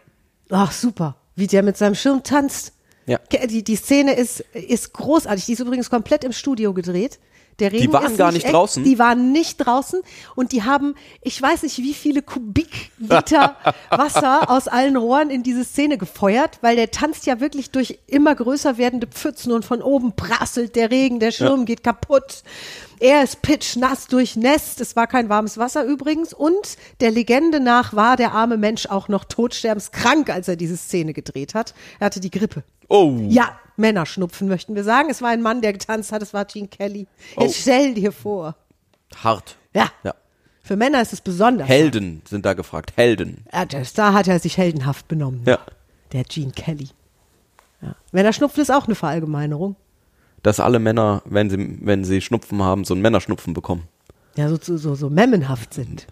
Ach, 0.50 0.72
super. 0.72 1.16
Wie 1.36 1.46
der 1.46 1.62
mit 1.62 1.78
seinem 1.78 1.94
Schirm 1.94 2.24
tanzt. 2.24 2.74
Ja. 3.06 3.20
Die, 3.32 3.64
die 3.64 3.76
Szene 3.76 4.14
ist, 4.14 4.40
ist 4.54 4.94
großartig. 4.94 5.46
Die 5.46 5.54
ist 5.54 5.60
übrigens 5.60 5.90
komplett 5.90 6.24
im 6.24 6.32
Studio 6.32 6.74
gedreht. 6.74 7.20
Der 7.60 7.72
Regen 7.72 7.92
waren 7.94 8.12
ist 8.12 8.18
gar 8.18 8.32
nicht 8.32 8.46
echt. 8.46 8.54
draußen? 8.54 8.84
Die 8.84 9.00
waren 9.00 9.32
nicht 9.32 9.58
draußen 9.58 10.02
und 10.36 10.52
die 10.52 10.64
haben, 10.64 10.96
ich 11.22 11.42
weiß 11.42 11.64
nicht, 11.64 11.78
wie 11.80 11.94
viele 11.94 12.22
Kubikliter 12.22 13.56
Wasser 13.90 14.50
aus 14.50 14.68
allen 14.68 14.96
Rohren 14.96 15.30
in 15.30 15.44
diese 15.44 15.64
Szene 15.64 15.98
gefeuert, 15.98 16.60
weil 16.62 16.76
der 16.76 16.92
tanzt 16.92 17.26
ja 17.26 17.40
wirklich 17.40 17.72
durch 17.72 18.00
immer 18.08 18.36
größer 18.36 18.78
werdende 18.78 19.08
Pfützen 19.08 19.52
und 19.52 19.66
von 19.66 19.82
oben 19.82 20.16
prasselt 20.16 20.76
der 20.76 20.92
Regen, 20.92 21.20
der 21.20 21.32
Schirm 21.32 21.66
geht 21.66 21.84
kaputt. 21.84 22.44
Er 23.00 23.24
ist 23.24 23.42
pitschnass 23.42 24.08
durchnässt. 24.08 24.82
Es 24.82 24.96
war 24.96 25.08
kein 25.08 25.30
warmes 25.30 25.58
Wasser 25.58 25.86
übrigens. 25.86 26.34
Und 26.34 26.78
der 27.00 27.12
Legende 27.12 27.62
nach 27.62 27.94
war 27.94 28.18
der 28.18 28.34
arme 28.34 28.58
Mensch 28.58 28.88
auch 28.88 29.08
noch 29.08 29.24
todsterbenskrank, 29.24 30.30
als 30.30 30.50
er 30.50 30.58
diese 30.58 30.76
Szene 30.76 31.14
gedreht 31.14 31.54
hat. 31.54 31.74
Er 32.00 32.08
hatte 32.08 32.20
die 32.20 32.32
Grippe. 32.32 32.64
Oh. 32.90 33.16
Ja, 33.30 33.58
Männerschnupfen 33.78 34.48
möchten 34.48 34.76
wir 34.76 34.84
sagen. 34.84 35.10
Es 35.10 35.22
war 35.22 35.30
ein 35.30 35.42
Mann, 35.42 35.62
der 35.62 35.74
getanzt 35.74 36.12
hat, 36.12 36.22
es 36.22 36.34
war 36.34 36.46
Gene 36.46 36.68
Kelly. 36.68 37.08
Jetzt 37.38 37.38
Oh. 37.38 37.54
stell 37.62 37.94
dir 37.94 38.12
vor. 38.12 38.56
Hart. 39.24 39.58
Ja, 39.74 39.90
Ja. 40.04 40.14
für 40.64 40.76
Männer 40.76 41.02
ist 41.02 41.14
es 41.14 41.22
besonders. 41.22 41.68
Helden 41.68 42.22
sind 42.28 42.46
da 42.46 42.54
gefragt. 42.54 42.94
Helden. 42.96 43.46
Ja, 43.54 43.86
Star 43.86 44.14
hat 44.14 44.28
er 44.28 44.40
sich 44.40 44.58
heldenhaft 44.58 45.08
benommen. 45.08 45.44
Ja. 45.46 45.60
Der 46.12 46.24
Gene 46.24 46.52
Kelly. 46.52 46.90
Ja. 47.82 47.96
Männerschnupfen 48.12 48.62
ist 48.62 48.72
auch 48.72 48.86
eine 48.86 48.96
Verallgemeinerung. 48.96 49.76
Dass 50.44 50.60
alle 50.60 50.80
Männer, 50.80 51.22
wenn 51.26 51.50
sie, 51.50 51.78
wenn 51.82 52.04
sie 52.04 52.22
Schnupfen 52.22 52.62
haben, 52.64 52.86
so 52.86 52.94
einen 52.94 53.02
Männerschnupfen 53.02 53.54
bekommen. 53.54 53.88
Ja, 54.36 54.48
so, 54.50 54.58
so, 54.62 54.78
so, 54.78 54.96
so 54.96 55.10
memmenhaft 55.10 55.74
sind. 55.74 56.08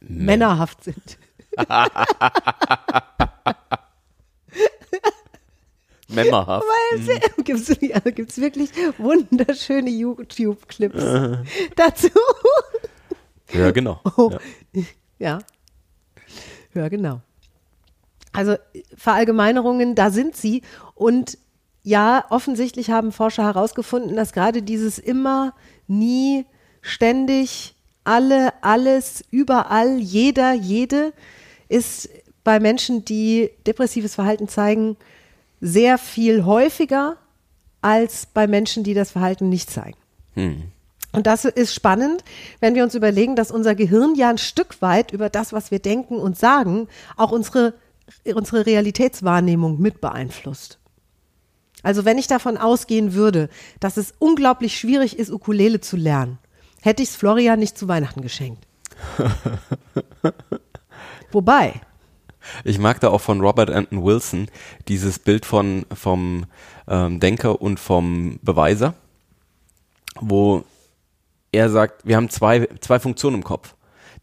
Männerhaft 0.00 0.84
sind. 0.84 1.18
Memmerhaft. 6.08 6.66
Weil 6.66 7.00
es 7.00 7.36
gibt's, 7.44 7.80
ja, 7.80 7.98
gibt's 8.00 8.38
wirklich 8.38 8.70
wunderschöne 8.98 9.90
YouTube-Clips 9.90 11.02
dazu. 11.76 12.08
Ja, 13.52 13.70
genau. 13.70 14.00
Oh. 14.16 14.30
Ja. 14.72 14.82
Ja. 15.18 15.38
Ja, 16.74 16.88
genau. 16.88 17.20
Also 18.32 18.56
Verallgemeinerungen, 18.96 19.94
da 19.94 20.10
sind 20.10 20.36
sie. 20.36 20.62
Und 20.94 21.38
ja, 21.84 22.24
offensichtlich 22.30 22.90
haben 22.90 23.12
Forscher 23.12 23.44
herausgefunden, 23.44 24.16
dass 24.16 24.32
gerade 24.32 24.62
dieses 24.62 24.98
immer, 24.98 25.54
nie, 25.86 26.46
ständig, 26.80 27.76
alle, 28.02 28.52
alles, 28.62 29.24
überall, 29.30 29.98
jeder, 29.98 30.52
jede 30.52 31.12
ist 31.68 32.08
bei 32.42 32.58
Menschen, 32.58 33.04
die 33.04 33.50
depressives 33.66 34.14
Verhalten 34.14 34.48
zeigen, 34.48 34.96
sehr 35.64 35.96
viel 35.96 36.44
häufiger 36.44 37.16
als 37.80 38.26
bei 38.26 38.46
Menschen, 38.46 38.84
die 38.84 38.92
das 38.92 39.12
Verhalten 39.12 39.48
nicht 39.48 39.70
zeigen. 39.70 39.96
Und 41.12 41.26
das 41.26 41.46
ist 41.46 41.74
spannend, 41.74 42.22
wenn 42.60 42.74
wir 42.74 42.84
uns 42.84 42.94
überlegen, 42.94 43.34
dass 43.34 43.50
unser 43.50 43.74
Gehirn 43.74 44.14
ja 44.14 44.28
ein 44.28 44.38
Stück 44.38 44.82
weit 44.82 45.12
über 45.12 45.30
das, 45.30 45.54
was 45.54 45.70
wir 45.70 45.78
denken 45.78 46.16
und 46.16 46.38
sagen, 46.38 46.86
auch 47.16 47.32
unsere, 47.32 47.72
unsere 48.34 48.66
Realitätswahrnehmung 48.66 49.80
mit 49.80 50.02
beeinflusst. 50.02 50.78
Also 51.82 52.04
wenn 52.04 52.18
ich 52.18 52.26
davon 52.26 52.58
ausgehen 52.58 53.14
würde, 53.14 53.48
dass 53.80 53.96
es 53.96 54.12
unglaublich 54.18 54.78
schwierig 54.78 55.18
ist, 55.18 55.30
Ukulele 55.30 55.80
zu 55.80 55.96
lernen, 55.96 56.38
hätte 56.82 57.02
ich 57.02 57.10
es 57.10 57.16
Florian 57.16 57.58
nicht 57.58 57.78
zu 57.78 57.88
Weihnachten 57.88 58.20
geschenkt. 58.20 58.66
Wobei, 61.32 61.80
Ich 62.64 62.78
mag 62.78 63.00
da 63.00 63.08
auch 63.08 63.20
von 63.20 63.40
Robert 63.40 63.70
Anton 63.70 64.04
Wilson 64.04 64.48
dieses 64.88 65.18
Bild 65.18 65.46
von, 65.46 65.86
vom 65.94 66.46
ähm, 66.88 67.20
Denker 67.20 67.60
und 67.60 67.80
vom 67.80 68.38
Beweiser, 68.42 68.94
wo 70.20 70.64
er 71.52 71.70
sagt, 71.70 72.06
wir 72.06 72.16
haben 72.16 72.30
zwei, 72.30 72.68
zwei 72.80 72.98
Funktionen 72.98 73.36
im 73.36 73.44
Kopf. 73.44 73.74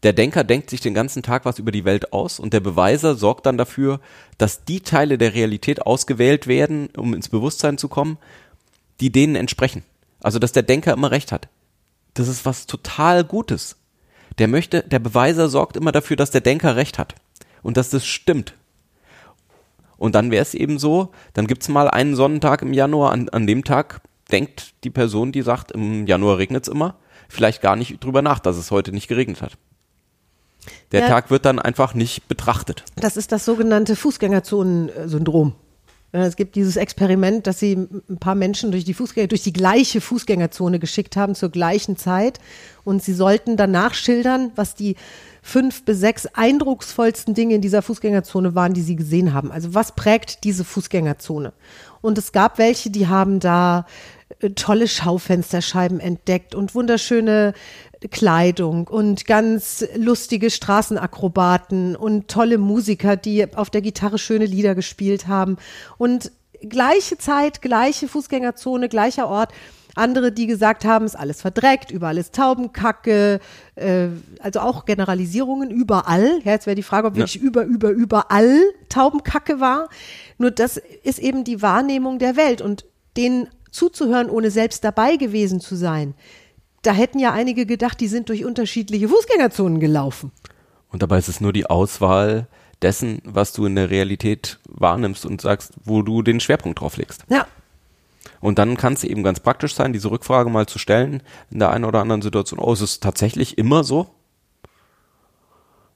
Der 0.02 0.12
Denker 0.12 0.42
denkt 0.42 0.68
sich 0.70 0.80
den 0.80 0.94
ganzen 0.94 1.22
Tag 1.22 1.44
was 1.44 1.58
über 1.58 1.70
die 1.70 1.84
Welt 1.84 2.12
aus 2.12 2.40
und 2.40 2.52
der 2.52 2.60
Beweiser 2.60 3.14
sorgt 3.14 3.46
dann 3.46 3.56
dafür, 3.56 4.00
dass 4.36 4.64
die 4.64 4.80
Teile 4.80 5.16
der 5.16 5.34
Realität 5.34 5.82
ausgewählt 5.82 6.46
werden, 6.46 6.88
um 6.96 7.14
ins 7.14 7.28
Bewusstsein 7.28 7.78
zu 7.78 7.88
kommen, 7.88 8.18
die 9.00 9.10
denen 9.10 9.36
entsprechen. 9.36 9.84
Also, 10.20 10.38
dass 10.38 10.52
der 10.52 10.62
Denker 10.64 10.92
immer 10.92 11.10
recht 11.10 11.32
hat. 11.32 11.48
Das 12.14 12.28
ist 12.28 12.44
was 12.44 12.66
total 12.66 13.24
Gutes. 13.24 13.76
Der 14.38 14.48
möchte, 14.48 14.82
der 14.82 14.98
Beweiser 14.98 15.48
sorgt 15.48 15.76
immer 15.76 15.92
dafür, 15.92 16.16
dass 16.16 16.30
der 16.30 16.40
Denker 16.40 16.76
recht 16.76 16.98
hat. 16.98 17.14
Und 17.62 17.76
dass 17.76 17.90
das 17.90 18.06
stimmt. 18.06 18.54
Und 19.96 20.14
dann 20.14 20.30
wäre 20.30 20.42
es 20.42 20.54
eben 20.54 20.78
so, 20.78 21.12
dann 21.32 21.46
gibt's 21.46 21.68
mal 21.68 21.88
einen 21.88 22.16
Sonnentag 22.16 22.62
im 22.62 22.72
Januar, 22.72 23.12
an, 23.12 23.28
an 23.28 23.46
dem 23.46 23.62
Tag 23.64 24.00
denkt 24.32 24.74
die 24.82 24.90
Person, 24.90 25.30
die 25.30 25.42
sagt, 25.42 25.72
im 25.72 26.06
Januar 26.06 26.38
regnet's 26.38 26.68
immer, 26.68 26.96
vielleicht 27.28 27.62
gar 27.62 27.76
nicht 27.76 28.02
drüber 28.02 28.22
nach, 28.22 28.40
dass 28.40 28.56
es 28.56 28.70
heute 28.70 28.92
nicht 28.92 29.06
geregnet 29.06 29.42
hat. 29.42 29.56
Der 30.90 31.00
Ja. 31.02 31.08
Tag 31.08 31.30
wird 31.30 31.44
dann 31.44 31.58
einfach 31.58 31.94
nicht 31.94 32.28
betrachtet. 32.28 32.84
Das 32.96 33.16
ist 33.16 33.32
das 33.32 33.44
sogenannte 33.44 33.96
Fußgängerzonen-Syndrom. 33.96 35.54
Es 36.14 36.36
gibt 36.36 36.56
dieses 36.56 36.76
Experiment, 36.76 37.46
dass 37.46 37.58
sie 37.58 37.72
ein 37.72 38.18
paar 38.18 38.34
Menschen 38.34 38.70
durch 38.70 38.84
die 38.84 38.92
Fußgänger, 38.92 39.28
durch 39.28 39.42
die 39.42 39.52
gleiche 39.52 40.02
Fußgängerzone 40.02 40.78
geschickt 40.78 41.16
haben 41.16 41.34
zur 41.34 41.48
gleichen 41.48 41.96
Zeit 41.96 42.38
und 42.84 43.02
sie 43.02 43.14
sollten 43.14 43.56
danach 43.56 43.94
schildern, 43.94 44.52
was 44.54 44.74
die 44.74 44.96
fünf 45.42 45.84
bis 45.84 45.98
sechs 45.98 46.26
eindrucksvollsten 46.26 47.34
Dinge 47.34 47.56
in 47.56 47.60
dieser 47.60 47.82
Fußgängerzone 47.82 48.54
waren, 48.54 48.72
die 48.72 48.80
sie 48.80 48.96
gesehen 48.96 49.34
haben. 49.34 49.50
Also 49.50 49.74
was 49.74 49.92
prägt 49.92 50.44
diese 50.44 50.64
Fußgängerzone? 50.64 51.52
Und 52.00 52.16
es 52.16 52.32
gab 52.32 52.58
welche, 52.58 52.90
die 52.90 53.08
haben 53.08 53.40
da 53.40 53.86
äh, 54.40 54.50
tolle 54.50 54.86
Schaufensterscheiben 54.86 56.00
entdeckt 56.00 56.54
und 56.54 56.74
wunderschöne 56.74 57.54
Kleidung 58.10 58.88
und 58.88 59.26
ganz 59.26 59.84
lustige 59.96 60.50
Straßenakrobaten 60.50 61.96
und 61.96 62.28
tolle 62.28 62.58
Musiker, 62.58 63.16
die 63.16 63.54
auf 63.54 63.70
der 63.70 63.82
Gitarre 63.82 64.18
schöne 64.18 64.46
Lieder 64.46 64.74
gespielt 64.74 65.26
haben. 65.26 65.56
Und 65.98 66.32
gleiche 66.68 67.18
Zeit, 67.18 67.62
gleiche 67.62 68.08
Fußgängerzone, 68.08 68.88
gleicher 68.88 69.28
Ort. 69.28 69.52
Andere, 69.94 70.32
die 70.32 70.46
gesagt 70.46 70.84
haben, 70.84 71.04
ist 71.04 71.16
alles 71.16 71.40
verdreckt, 71.40 71.90
überall 71.90 72.18
ist 72.18 72.34
Taubenkacke, 72.34 73.40
äh, 73.74 74.08
also 74.40 74.60
auch 74.60 74.84
Generalisierungen 74.84 75.70
überall. 75.70 76.40
Ja, 76.44 76.52
jetzt 76.52 76.66
wäre 76.66 76.74
die 76.74 76.82
Frage, 76.82 77.08
ob 77.08 77.16
wirklich 77.16 77.40
über, 77.40 77.64
über, 77.64 77.90
überall 77.90 78.58
Taubenkacke 78.88 79.60
war. 79.60 79.88
Nur 80.38 80.50
das 80.50 80.80
ist 81.02 81.18
eben 81.18 81.44
die 81.44 81.62
Wahrnehmung 81.62 82.18
der 82.18 82.36
Welt 82.36 82.62
und 82.62 82.86
denen 83.16 83.48
zuzuhören, 83.70 84.30
ohne 84.30 84.50
selbst 84.50 84.84
dabei 84.84 85.16
gewesen 85.16 85.60
zu 85.60 85.76
sein. 85.76 86.14
Da 86.82 86.92
hätten 86.92 87.18
ja 87.18 87.32
einige 87.32 87.66
gedacht, 87.66 88.00
die 88.00 88.08
sind 88.08 88.28
durch 88.28 88.44
unterschiedliche 88.44 89.08
Fußgängerzonen 89.08 89.80
gelaufen. 89.80 90.32
Und 90.90 91.02
dabei 91.02 91.18
ist 91.18 91.28
es 91.28 91.40
nur 91.40 91.52
die 91.52 91.66
Auswahl 91.66 92.48
dessen, 92.82 93.22
was 93.24 93.52
du 93.52 93.64
in 93.66 93.76
der 93.76 93.90
Realität 93.90 94.58
wahrnimmst 94.68 95.24
und 95.24 95.40
sagst, 95.40 95.72
wo 95.84 96.02
du 96.02 96.22
den 96.22 96.40
Schwerpunkt 96.40 96.80
drauf 96.80 96.96
legst. 96.96 97.24
Ja, 97.30 97.46
Und 98.42 98.58
dann 98.58 98.76
kann 98.76 98.92
es 98.92 99.04
eben 99.04 99.22
ganz 99.22 99.40
praktisch 99.40 99.74
sein, 99.74 99.94
diese 99.94 100.10
Rückfrage 100.10 100.50
mal 100.50 100.66
zu 100.66 100.78
stellen 100.78 101.22
in 101.50 101.60
der 101.60 101.70
einen 101.70 101.84
oder 101.84 102.00
anderen 102.00 102.20
Situation. 102.20 102.60
Oh, 102.60 102.72
ist 102.72 102.80
es 102.82 103.00
tatsächlich 103.00 103.56
immer 103.56 103.84
so? 103.84 104.08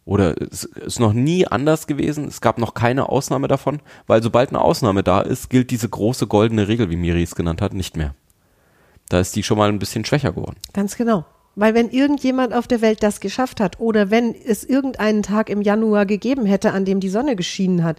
Oder 0.04 0.40
es 0.40 0.62
ist 0.62 1.00
noch 1.00 1.12
nie 1.12 1.48
anders 1.48 1.88
gewesen? 1.88 2.28
Es 2.28 2.40
gab 2.40 2.58
noch 2.58 2.74
keine 2.74 3.08
Ausnahme 3.08 3.48
davon, 3.48 3.80
weil 4.06 4.22
sobald 4.22 4.50
eine 4.50 4.60
Ausnahme 4.60 5.02
da 5.02 5.20
ist, 5.20 5.50
gilt 5.50 5.72
diese 5.72 5.88
große 5.88 6.28
goldene 6.28 6.68
Regel, 6.68 6.88
wie 6.88 6.96
Miri 6.96 7.24
es 7.24 7.34
genannt 7.34 7.60
hat, 7.60 7.74
nicht 7.74 7.96
mehr. 7.96 8.14
Da 9.08 9.18
ist 9.18 9.34
die 9.34 9.42
schon 9.42 9.58
mal 9.58 9.68
ein 9.68 9.80
bisschen 9.80 10.04
schwächer 10.04 10.32
geworden. 10.32 10.56
Ganz 10.72 10.96
genau. 10.96 11.24
Weil 11.56 11.74
wenn 11.74 11.88
irgendjemand 11.88 12.54
auf 12.54 12.68
der 12.68 12.82
Welt 12.82 13.02
das 13.02 13.18
geschafft 13.18 13.60
hat 13.60 13.80
oder 13.80 14.10
wenn 14.10 14.34
es 14.34 14.62
irgendeinen 14.62 15.24
Tag 15.24 15.50
im 15.50 15.62
Januar 15.62 16.06
gegeben 16.06 16.46
hätte, 16.46 16.72
an 16.72 16.84
dem 16.84 17.00
die 17.00 17.08
Sonne 17.08 17.34
geschienen 17.34 17.82
hat, 17.82 17.98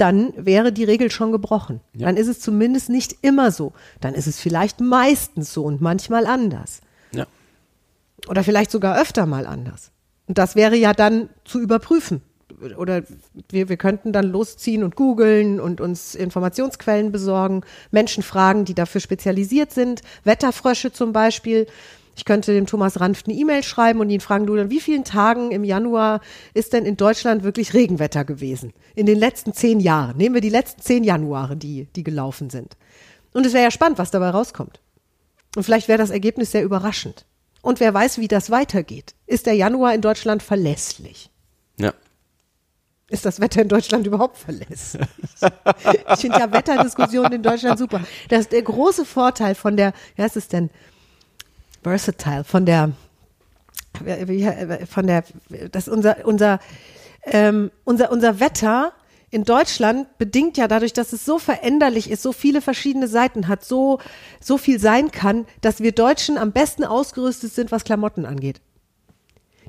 dann 0.00 0.32
wäre 0.36 0.72
die 0.72 0.84
Regel 0.84 1.10
schon 1.10 1.32
gebrochen. 1.32 1.80
Dann 1.94 2.16
ist 2.16 2.28
es 2.28 2.40
zumindest 2.40 2.88
nicht 2.88 3.16
immer 3.22 3.50
so. 3.50 3.72
Dann 4.00 4.14
ist 4.14 4.26
es 4.26 4.40
vielleicht 4.40 4.80
meistens 4.80 5.52
so 5.52 5.64
und 5.64 5.80
manchmal 5.80 6.26
anders. 6.26 6.80
Ja. 7.12 7.26
Oder 8.28 8.44
vielleicht 8.44 8.70
sogar 8.70 9.00
öfter 9.00 9.26
mal 9.26 9.46
anders. 9.46 9.90
Und 10.26 10.38
das 10.38 10.56
wäre 10.56 10.76
ja 10.76 10.92
dann 10.92 11.28
zu 11.44 11.60
überprüfen. 11.60 12.22
Oder 12.76 13.02
wir, 13.48 13.68
wir 13.68 13.76
könnten 13.76 14.12
dann 14.12 14.30
losziehen 14.30 14.82
und 14.82 14.96
googeln 14.96 15.60
und 15.60 15.80
uns 15.80 16.14
Informationsquellen 16.14 17.12
besorgen, 17.12 17.62
Menschen 17.90 18.22
fragen, 18.22 18.64
die 18.64 18.74
dafür 18.74 19.00
spezialisiert 19.00 19.72
sind, 19.72 20.02
Wetterfrösche 20.24 20.92
zum 20.92 21.12
Beispiel. 21.12 21.66
Ich 22.20 22.26
könnte 22.26 22.52
dem 22.52 22.66
Thomas 22.66 23.00
Ranft 23.00 23.28
eine 23.28 23.34
E-Mail 23.34 23.62
schreiben 23.62 23.98
und 23.98 24.10
ihn 24.10 24.20
fragen, 24.20 24.44
du, 24.44 24.54
an 24.60 24.68
wie 24.68 24.80
vielen 24.80 25.04
Tagen 25.04 25.52
im 25.52 25.64
Januar 25.64 26.20
ist 26.52 26.74
denn 26.74 26.84
in 26.84 26.98
Deutschland 26.98 27.44
wirklich 27.44 27.72
Regenwetter 27.72 28.26
gewesen? 28.26 28.74
In 28.94 29.06
den 29.06 29.18
letzten 29.18 29.54
zehn 29.54 29.80
Jahren. 29.80 30.18
Nehmen 30.18 30.34
wir 30.34 30.42
die 30.42 30.50
letzten 30.50 30.82
zehn 30.82 31.02
Januare, 31.02 31.56
die, 31.56 31.86
die 31.96 32.04
gelaufen 32.04 32.50
sind. 32.50 32.76
Und 33.32 33.46
es 33.46 33.54
wäre 33.54 33.64
ja 33.64 33.70
spannend, 33.70 33.96
was 33.96 34.10
dabei 34.10 34.28
rauskommt. 34.28 34.82
Und 35.56 35.62
vielleicht 35.62 35.88
wäre 35.88 35.96
das 35.96 36.10
Ergebnis 36.10 36.50
sehr 36.50 36.62
überraschend. 36.62 37.24
Und 37.62 37.80
wer 37.80 37.94
weiß, 37.94 38.18
wie 38.18 38.28
das 38.28 38.50
weitergeht. 38.50 39.14
Ist 39.26 39.46
der 39.46 39.54
Januar 39.54 39.94
in 39.94 40.02
Deutschland 40.02 40.42
verlässlich? 40.42 41.30
Ja. 41.78 41.94
Ist 43.08 43.24
das 43.24 43.40
Wetter 43.40 43.62
in 43.62 43.68
Deutschland 43.68 44.06
überhaupt 44.06 44.36
verlässlich? 44.36 45.08
ich 46.12 46.20
finde 46.20 46.38
ja 46.38 46.52
Wetterdiskussionen 46.52 47.32
in 47.32 47.42
Deutschland 47.42 47.78
super. 47.78 48.02
Das 48.28 48.40
ist 48.40 48.52
der 48.52 48.60
große 48.60 49.06
Vorteil 49.06 49.54
von 49.54 49.78
der, 49.78 49.94
wie 50.16 50.22
heißt 50.22 50.36
es 50.36 50.48
denn? 50.48 50.68
Versatile, 51.82 52.44
von 52.44 52.66
der, 52.66 52.92
von 54.88 55.06
der, 55.06 55.24
das 55.72 55.88
unser, 55.88 56.24
unser, 56.24 56.60
ähm, 57.24 57.70
unser, 57.84 58.10
unser 58.10 58.40
Wetter 58.40 58.92
in 59.30 59.44
Deutschland 59.44 60.18
bedingt 60.18 60.56
ja 60.56 60.66
dadurch, 60.66 60.92
dass 60.92 61.12
es 61.12 61.24
so 61.24 61.38
veränderlich 61.38 62.10
ist, 62.10 62.22
so 62.22 62.32
viele 62.32 62.60
verschiedene 62.60 63.06
Seiten 63.06 63.46
hat, 63.46 63.64
so, 63.64 64.00
so 64.40 64.58
viel 64.58 64.80
sein 64.80 65.12
kann, 65.12 65.46
dass 65.60 65.80
wir 65.80 65.92
Deutschen 65.92 66.36
am 66.36 66.52
besten 66.52 66.84
ausgerüstet 66.84 67.52
sind, 67.52 67.70
was 67.70 67.84
Klamotten 67.84 68.26
angeht. 68.26 68.60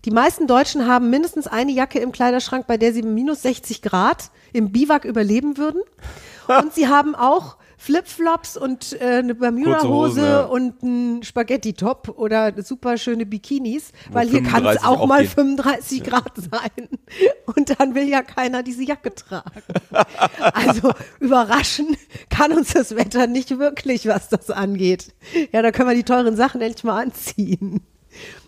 Die 0.03 0.11
meisten 0.11 0.47
Deutschen 0.47 0.87
haben 0.87 1.11
mindestens 1.11 1.45
eine 1.45 1.71
Jacke 1.71 1.99
im 1.99 2.11
Kleiderschrank, 2.11 2.65
bei 2.65 2.77
der 2.77 2.91
sie 2.91 3.03
minus 3.03 3.43
60 3.43 3.83
Grad 3.83 4.31
im 4.51 4.71
Biwak 4.71 5.05
überleben 5.05 5.57
würden. 5.57 5.81
Und 6.47 6.73
sie 6.73 6.87
haben 6.87 7.13
auch 7.13 7.57
Flipflops 7.81 8.57
und 8.57 8.93
äh, 9.01 9.05
eine 9.05 9.33
Bermuda-Hose 9.33 10.21
ja. 10.21 10.41
und 10.43 10.83
ein 10.83 11.23
Spaghetti-Top 11.23 12.13
oder 12.15 12.53
super 12.61 12.99
schöne 12.99 13.25
Bikinis, 13.25 13.91
Wo 14.07 14.13
weil 14.13 14.29
hier 14.29 14.43
kann 14.43 14.63
es 14.67 14.81
35 14.81 14.85
auch 14.85 14.99
auch 14.99 15.07
mal 15.07 15.21
gehen. 15.21 15.29
35 15.29 16.03
Grad 16.03 16.31
sein. 16.35 16.87
Und 17.55 17.79
dann 17.79 17.95
will 17.95 18.07
ja 18.07 18.21
keiner 18.21 18.61
diese 18.61 18.83
Jacke 18.83 19.15
tragen. 19.15 19.63
Also 20.53 20.91
überraschen 21.19 21.97
kann 22.29 22.51
uns 22.51 22.73
das 22.73 22.95
Wetter 22.95 23.25
nicht 23.25 23.57
wirklich, 23.57 24.05
was 24.05 24.29
das 24.29 24.51
angeht. 24.51 25.13
Ja, 25.51 25.61
da 25.61 25.71
können 25.71 25.89
wir 25.89 25.95
die 25.95 26.03
teuren 26.03 26.35
Sachen 26.35 26.61
endlich 26.61 26.83
mal 26.83 27.01
anziehen. 27.01 27.81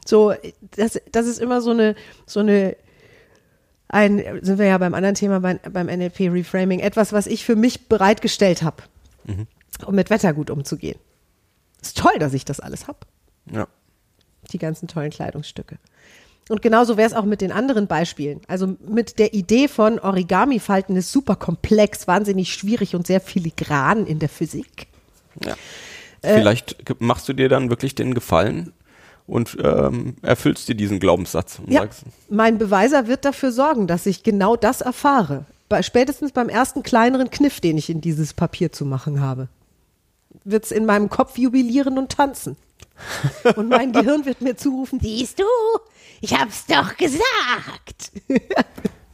So, 0.06 0.34
das, 0.76 1.02
das 1.12 1.26
ist 1.26 1.40
immer 1.40 1.62
so 1.62 1.72
eine, 1.72 1.96
so 2.26 2.40
eine 2.42 2.76
ein, 3.88 4.24
sind 4.42 4.60
wir 4.60 4.66
ja 4.66 4.78
beim 4.78 4.94
anderen 4.94 5.16
Thema 5.16 5.40
beim, 5.40 5.60
beim 5.72 5.88
NLP 5.88 6.32
Reframing, 6.32 6.80
etwas, 6.80 7.14
was 7.14 7.28
ich 7.28 7.46
für 7.46 7.56
mich 7.56 7.88
bereitgestellt 7.88 8.64
habe, 8.64 8.84
um 9.86 9.96
mit 9.96 10.10
Wetter 10.10 10.34
gut 10.34 10.50
umzugehen. 10.50 11.00
Ist 11.82 11.98
toll, 11.98 12.14
dass 12.20 12.34
ich 12.34 12.46
das 12.46 12.60
alles 12.60 12.88
habe, 12.88 13.00
Ja. 13.52 13.68
die 14.52 14.58
ganzen 14.58 14.88
tollen 14.88 15.12
Kleidungsstücke. 15.12 15.78
Und 16.50 16.62
genauso 16.62 16.98
wäre 16.98 17.08
es 17.08 17.14
auch 17.16 17.24
mit 17.24 17.40
den 17.42 17.52
anderen 17.54 17.88
Beispielen. 17.88 18.42
Also 18.48 18.76
mit 18.86 19.18
der 19.18 19.34
Idee 19.34 19.70
von 19.70 19.98
Origami-Falten 20.00 20.96
ist 20.98 21.12
super 21.12 21.38
komplex, 21.38 22.06
wahnsinnig 22.08 22.54
schwierig 22.54 22.96
und 22.96 23.08
sehr 23.08 23.22
filigran 23.22 24.06
in 24.06 24.20
der 24.20 24.28
Physik. 24.30 24.88
Ja. 25.44 25.56
Vielleicht 26.22 26.86
ge- 26.86 26.96
machst 27.00 27.28
du 27.30 27.34
dir 27.34 27.48
dann 27.50 27.70
wirklich 27.70 27.96
den 27.96 28.14
Gefallen 28.14 28.74
und 29.26 29.58
ähm, 29.64 30.16
erfüllst 30.22 30.68
dir 30.68 30.76
diesen 30.76 31.00
Glaubenssatz 31.00 31.60
und 31.60 31.72
Ja, 31.72 31.82
sagst, 31.82 32.04
mein 32.30 32.58
Beweiser 32.58 33.08
wird 33.08 33.24
dafür 33.24 33.52
sorgen, 33.54 33.88
dass 33.88 34.06
ich 34.06 34.24
genau 34.24 34.56
das 34.58 34.82
erfahre. 34.82 35.46
Spätestens 35.82 36.32
beim 36.32 36.50
ersten 36.50 36.84
kleineren 36.84 37.32
Kniff, 37.32 37.60
den 37.60 37.78
ich 37.78 37.90
in 37.90 38.00
dieses 38.00 38.34
Papier 38.34 38.72
zu 38.72 38.86
machen 38.86 39.22
habe, 39.22 39.48
wird 40.44 40.66
es 40.66 40.72
in 40.72 40.86
meinem 40.86 41.10
Kopf 41.10 41.38
jubilieren 41.38 41.98
und 41.98 42.12
tanzen. 42.12 42.58
Und 43.56 43.70
mein 43.70 43.92
Gehirn 43.94 44.26
wird 44.26 44.42
mir 44.42 44.56
zurufen, 44.56 45.00
siehst 45.02 45.40
du, 45.40 45.46
ich 46.22 46.34
hab's 46.34 46.66
doch 46.66 46.96
gesagt. 46.96 48.12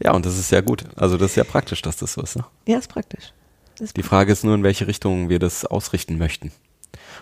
ja, 0.03 0.13
und 0.13 0.25
das 0.25 0.37
ist 0.37 0.51
ja 0.51 0.61
gut. 0.61 0.83
Also 0.95 1.17
das 1.17 1.31
ist 1.31 1.35
ja 1.37 1.43
praktisch, 1.43 1.81
dass 1.81 1.97
das 1.97 2.13
so 2.13 2.21
ist. 2.21 2.35
Ne? 2.35 2.45
Ja, 2.67 2.77
ist 2.77 2.89
praktisch. 2.89 3.33
Ist 3.79 3.95
Die 3.95 4.03
Frage 4.03 4.31
ist 4.31 4.43
nur, 4.43 4.55
in 4.55 4.63
welche 4.63 4.87
Richtung 4.87 5.29
wir 5.29 5.39
das 5.39 5.65
ausrichten 5.65 6.17
möchten. 6.17 6.51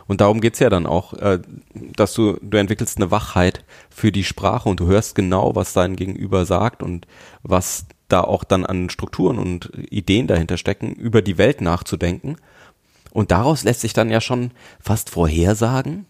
Und 0.07 0.21
darum 0.21 0.41
geht's 0.41 0.59
ja 0.59 0.69
dann 0.69 0.85
auch, 0.87 1.13
äh, 1.13 1.39
dass 1.73 2.13
du, 2.13 2.37
du 2.41 2.57
entwickelst 2.57 2.97
eine 2.97 3.11
Wachheit 3.11 3.63
für 3.89 4.11
die 4.11 4.23
Sprache 4.23 4.69
und 4.69 4.79
du 4.79 4.87
hörst 4.87 5.15
genau, 5.15 5.55
was 5.55 5.73
dein 5.73 5.95
Gegenüber 5.95 6.45
sagt 6.45 6.81
und 6.81 7.07
was 7.43 7.85
da 8.07 8.21
auch 8.21 8.43
dann 8.43 8.65
an 8.65 8.89
Strukturen 8.89 9.37
und 9.37 9.71
Ideen 9.89 10.27
dahinter 10.27 10.57
stecken, 10.57 10.93
über 10.93 11.21
die 11.21 11.37
Welt 11.37 11.61
nachzudenken. 11.61 12.37
Und 13.11 13.31
daraus 13.31 13.63
lässt 13.63 13.81
sich 13.81 13.93
dann 13.93 14.09
ja 14.09 14.21
schon 14.21 14.51
fast 14.79 15.09
vorhersagen, 15.09 16.05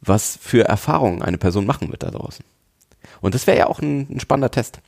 was 0.00 0.38
für 0.40 0.64
Erfahrungen 0.64 1.22
eine 1.22 1.38
Person 1.38 1.66
machen 1.66 1.90
wird 1.90 2.02
da 2.02 2.10
draußen. 2.10 2.44
Und 3.20 3.34
das 3.34 3.46
wäre 3.46 3.58
ja 3.58 3.66
auch 3.66 3.80
ein, 3.80 4.06
ein 4.10 4.20
spannender 4.20 4.50
Test. 4.50 4.80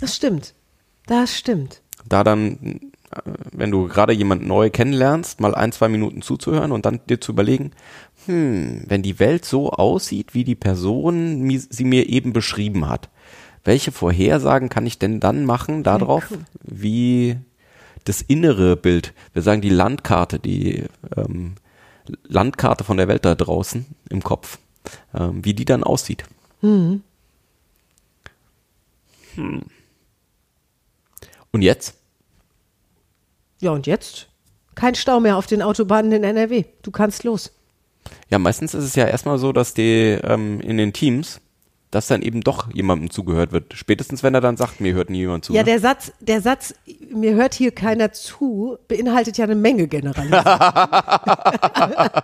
Das 0.00 0.16
stimmt. 0.16 0.54
Das 1.06 1.36
stimmt. 1.36 1.82
da 2.08 2.24
dann, 2.24 2.80
äh, 3.10 3.20
wenn 3.52 3.70
du 3.70 3.88
gerade 3.88 4.12
jemand 4.12 4.46
neu 4.46 4.70
kennenlernst, 4.70 5.40
mal 5.40 5.54
ein, 5.54 5.72
zwei 5.72 5.88
Minuten 5.88 6.22
zuzuhören 6.22 6.72
und 6.72 6.86
dann 6.86 7.00
dir 7.08 7.20
zu 7.20 7.32
überlegen, 7.32 7.72
hm, 8.26 8.84
wenn 8.86 9.02
die 9.02 9.18
Welt 9.18 9.44
so 9.44 9.70
aussieht, 9.70 10.34
wie 10.34 10.44
die 10.44 10.54
Person 10.54 11.48
sie 11.70 11.84
mir 11.84 12.08
eben 12.08 12.32
beschrieben 12.32 12.88
hat, 12.88 13.10
welche 13.64 13.92
Vorhersagen 13.92 14.68
kann 14.68 14.86
ich 14.86 14.98
denn 14.98 15.20
dann 15.20 15.44
machen 15.44 15.82
darauf, 15.82 16.30
cool. 16.30 16.38
wie 16.62 17.36
das 18.04 18.22
innere 18.22 18.76
Bild, 18.76 19.14
wir 19.32 19.42
sagen 19.42 19.60
die 19.60 19.70
Landkarte, 19.70 20.38
die 20.38 20.84
ähm, 21.16 21.54
Landkarte 22.24 22.84
von 22.84 22.96
der 22.96 23.08
Welt 23.08 23.24
da 23.24 23.34
draußen 23.34 23.86
im 24.10 24.22
Kopf, 24.22 24.58
ähm, 25.14 25.44
wie 25.44 25.54
die 25.54 25.64
dann 25.64 25.84
aussieht. 25.84 26.24
Hm. 26.60 27.02
Und 31.52 31.62
jetzt? 31.62 31.94
Ja, 33.60 33.70
und 33.70 33.86
jetzt? 33.86 34.28
Kein 34.74 34.94
Stau 34.94 35.20
mehr 35.20 35.36
auf 35.36 35.46
den 35.46 35.62
Autobahnen 35.62 36.12
in 36.12 36.24
NRW. 36.24 36.64
Du 36.82 36.90
kannst 36.90 37.24
los. 37.24 37.52
Ja, 38.30 38.38
meistens 38.38 38.74
ist 38.74 38.84
es 38.84 38.96
ja 38.96 39.06
erstmal 39.06 39.38
so, 39.38 39.52
dass 39.52 39.74
die 39.74 40.18
ähm, 40.22 40.60
in 40.60 40.78
den 40.78 40.92
Teams, 40.92 41.40
dass 41.92 42.06
dann 42.08 42.22
eben 42.22 42.40
doch 42.40 42.72
jemandem 42.72 43.10
zugehört 43.10 43.52
wird. 43.52 43.74
Spätestens, 43.74 44.22
wenn 44.22 44.34
er 44.34 44.40
dann 44.40 44.56
sagt, 44.56 44.80
mir 44.80 44.94
hört 44.94 45.10
nie 45.10 45.18
jemand 45.18 45.44
zu. 45.44 45.52
Ja, 45.52 45.60
ne? 45.60 45.66
der 45.66 45.78
Satz, 45.78 46.10
der 46.20 46.40
Satz, 46.40 46.74
mir 47.12 47.34
hört 47.34 47.54
hier 47.54 47.70
keiner 47.70 48.12
zu, 48.12 48.78
beinhaltet 48.88 49.36
ja 49.36 49.44
eine 49.44 49.54
Menge 49.54 49.86
Generalisierung. 49.86 50.42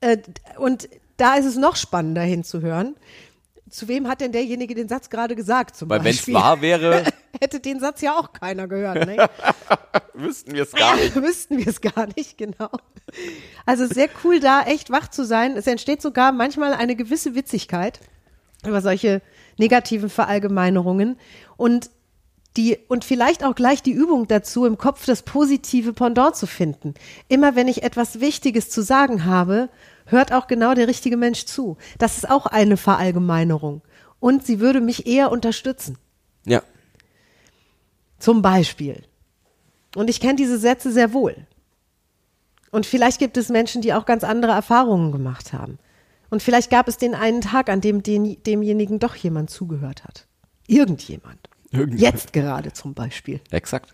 Äh, 0.00 0.18
Und 0.58 0.90
da 1.16 1.36
ist 1.36 1.46
es 1.46 1.56
noch 1.56 1.76
spannender 1.76 2.20
hinzuhören. 2.20 2.94
Zu 3.70 3.88
wem 3.88 4.08
hat 4.08 4.20
denn 4.20 4.32
derjenige 4.32 4.74
den 4.74 4.88
Satz 4.88 5.08
gerade 5.08 5.34
gesagt? 5.34 5.76
Zum 5.76 5.88
Weil 5.88 6.04
wenn 6.04 6.10
es 6.10 6.32
wahr 6.32 6.60
wäre, 6.60 7.04
hätte 7.40 7.60
den 7.60 7.80
Satz 7.80 8.02
ja 8.02 8.12
auch 8.12 8.32
keiner 8.32 8.68
gehört. 8.68 9.06
Ne? 9.06 9.28
wüssten 10.14 10.54
wir 10.54 10.62
es 10.62 10.72
gar 10.72 10.96
nicht. 10.96 11.14
Wüssten 11.22 11.58
wir 11.58 11.66
es 11.66 11.80
gar 11.80 12.06
nicht, 12.16 12.38
genau. 12.38 12.70
Also 13.66 13.86
sehr 13.86 14.08
cool, 14.22 14.40
da 14.40 14.62
echt 14.62 14.90
wach 14.90 15.08
zu 15.08 15.24
sein. 15.24 15.56
Es 15.56 15.66
entsteht 15.66 16.02
sogar 16.02 16.32
manchmal 16.32 16.74
eine 16.74 16.96
gewisse 16.96 17.34
Witzigkeit 17.34 18.00
über 18.66 18.80
solche 18.80 19.22
negativen 19.58 20.10
Verallgemeinerungen 20.10 21.18
und 21.56 21.90
die 22.56 22.78
und 22.88 23.04
vielleicht 23.04 23.44
auch 23.44 23.54
gleich 23.54 23.82
die 23.82 23.92
Übung 23.92 24.28
dazu, 24.28 24.64
im 24.64 24.78
Kopf 24.78 25.06
das 25.06 25.22
positive 25.22 25.92
Pendant 25.92 26.36
zu 26.36 26.46
finden. 26.46 26.94
Immer 27.28 27.56
wenn 27.56 27.68
ich 27.68 27.82
etwas 27.82 28.20
Wichtiges 28.20 28.70
zu 28.70 28.82
sagen 28.82 29.24
habe, 29.24 29.68
hört 30.06 30.32
auch 30.32 30.46
genau 30.46 30.74
der 30.74 30.88
richtige 30.88 31.16
Mensch 31.16 31.44
zu. 31.44 31.76
Das 31.98 32.16
ist 32.16 32.28
auch 32.28 32.46
eine 32.46 32.76
Verallgemeinerung. 32.76 33.82
Und 34.20 34.46
sie 34.46 34.60
würde 34.60 34.80
mich 34.80 35.06
eher 35.06 35.30
unterstützen. 35.30 35.98
Ja. 36.46 36.62
Zum 38.18 38.42
Beispiel. 38.42 39.02
Und 39.94 40.08
ich 40.08 40.20
kenne 40.20 40.36
diese 40.36 40.58
Sätze 40.58 40.92
sehr 40.92 41.12
wohl. 41.12 41.36
Und 42.70 42.86
vielleicht 42.86 43.18
gibt 43.18 43.36
es 43.36 43.50
Menschen, 43.50 43.82
die 43.82 43.92
auch 43.94 44.06
ganz 44.06 44.24
andere 44.24 44.52
Erfahrungen 44.52 45.12
gemacht 45.12 45.52
haben. 45.52 45.78
Und 46.30 46.42
vielleicht 46.42 46.70
gab 46.70 46.88
es 46.88 46.96
den 46.96 47.14
einen 47.14 47.40
Tag, 47.40 47.68
an 47.68 47.80
dem 47.80 48.02
den, 48.02 48.42
demjenigen 48.42 48.98
doch 48.98 49.14
jemand 49.14 49.50
zugehört 49.50 50.04
hat. 50.04 50.26
Irgendjemand. 50.66 51.48
Irgendjemand. 51.70 52.00
Jetzt 52.00 52.32
gerade 52.32 52.72
zum 52.72 52.94
Beispiel. 52.94 53.40
Exakt. 53.50 53.92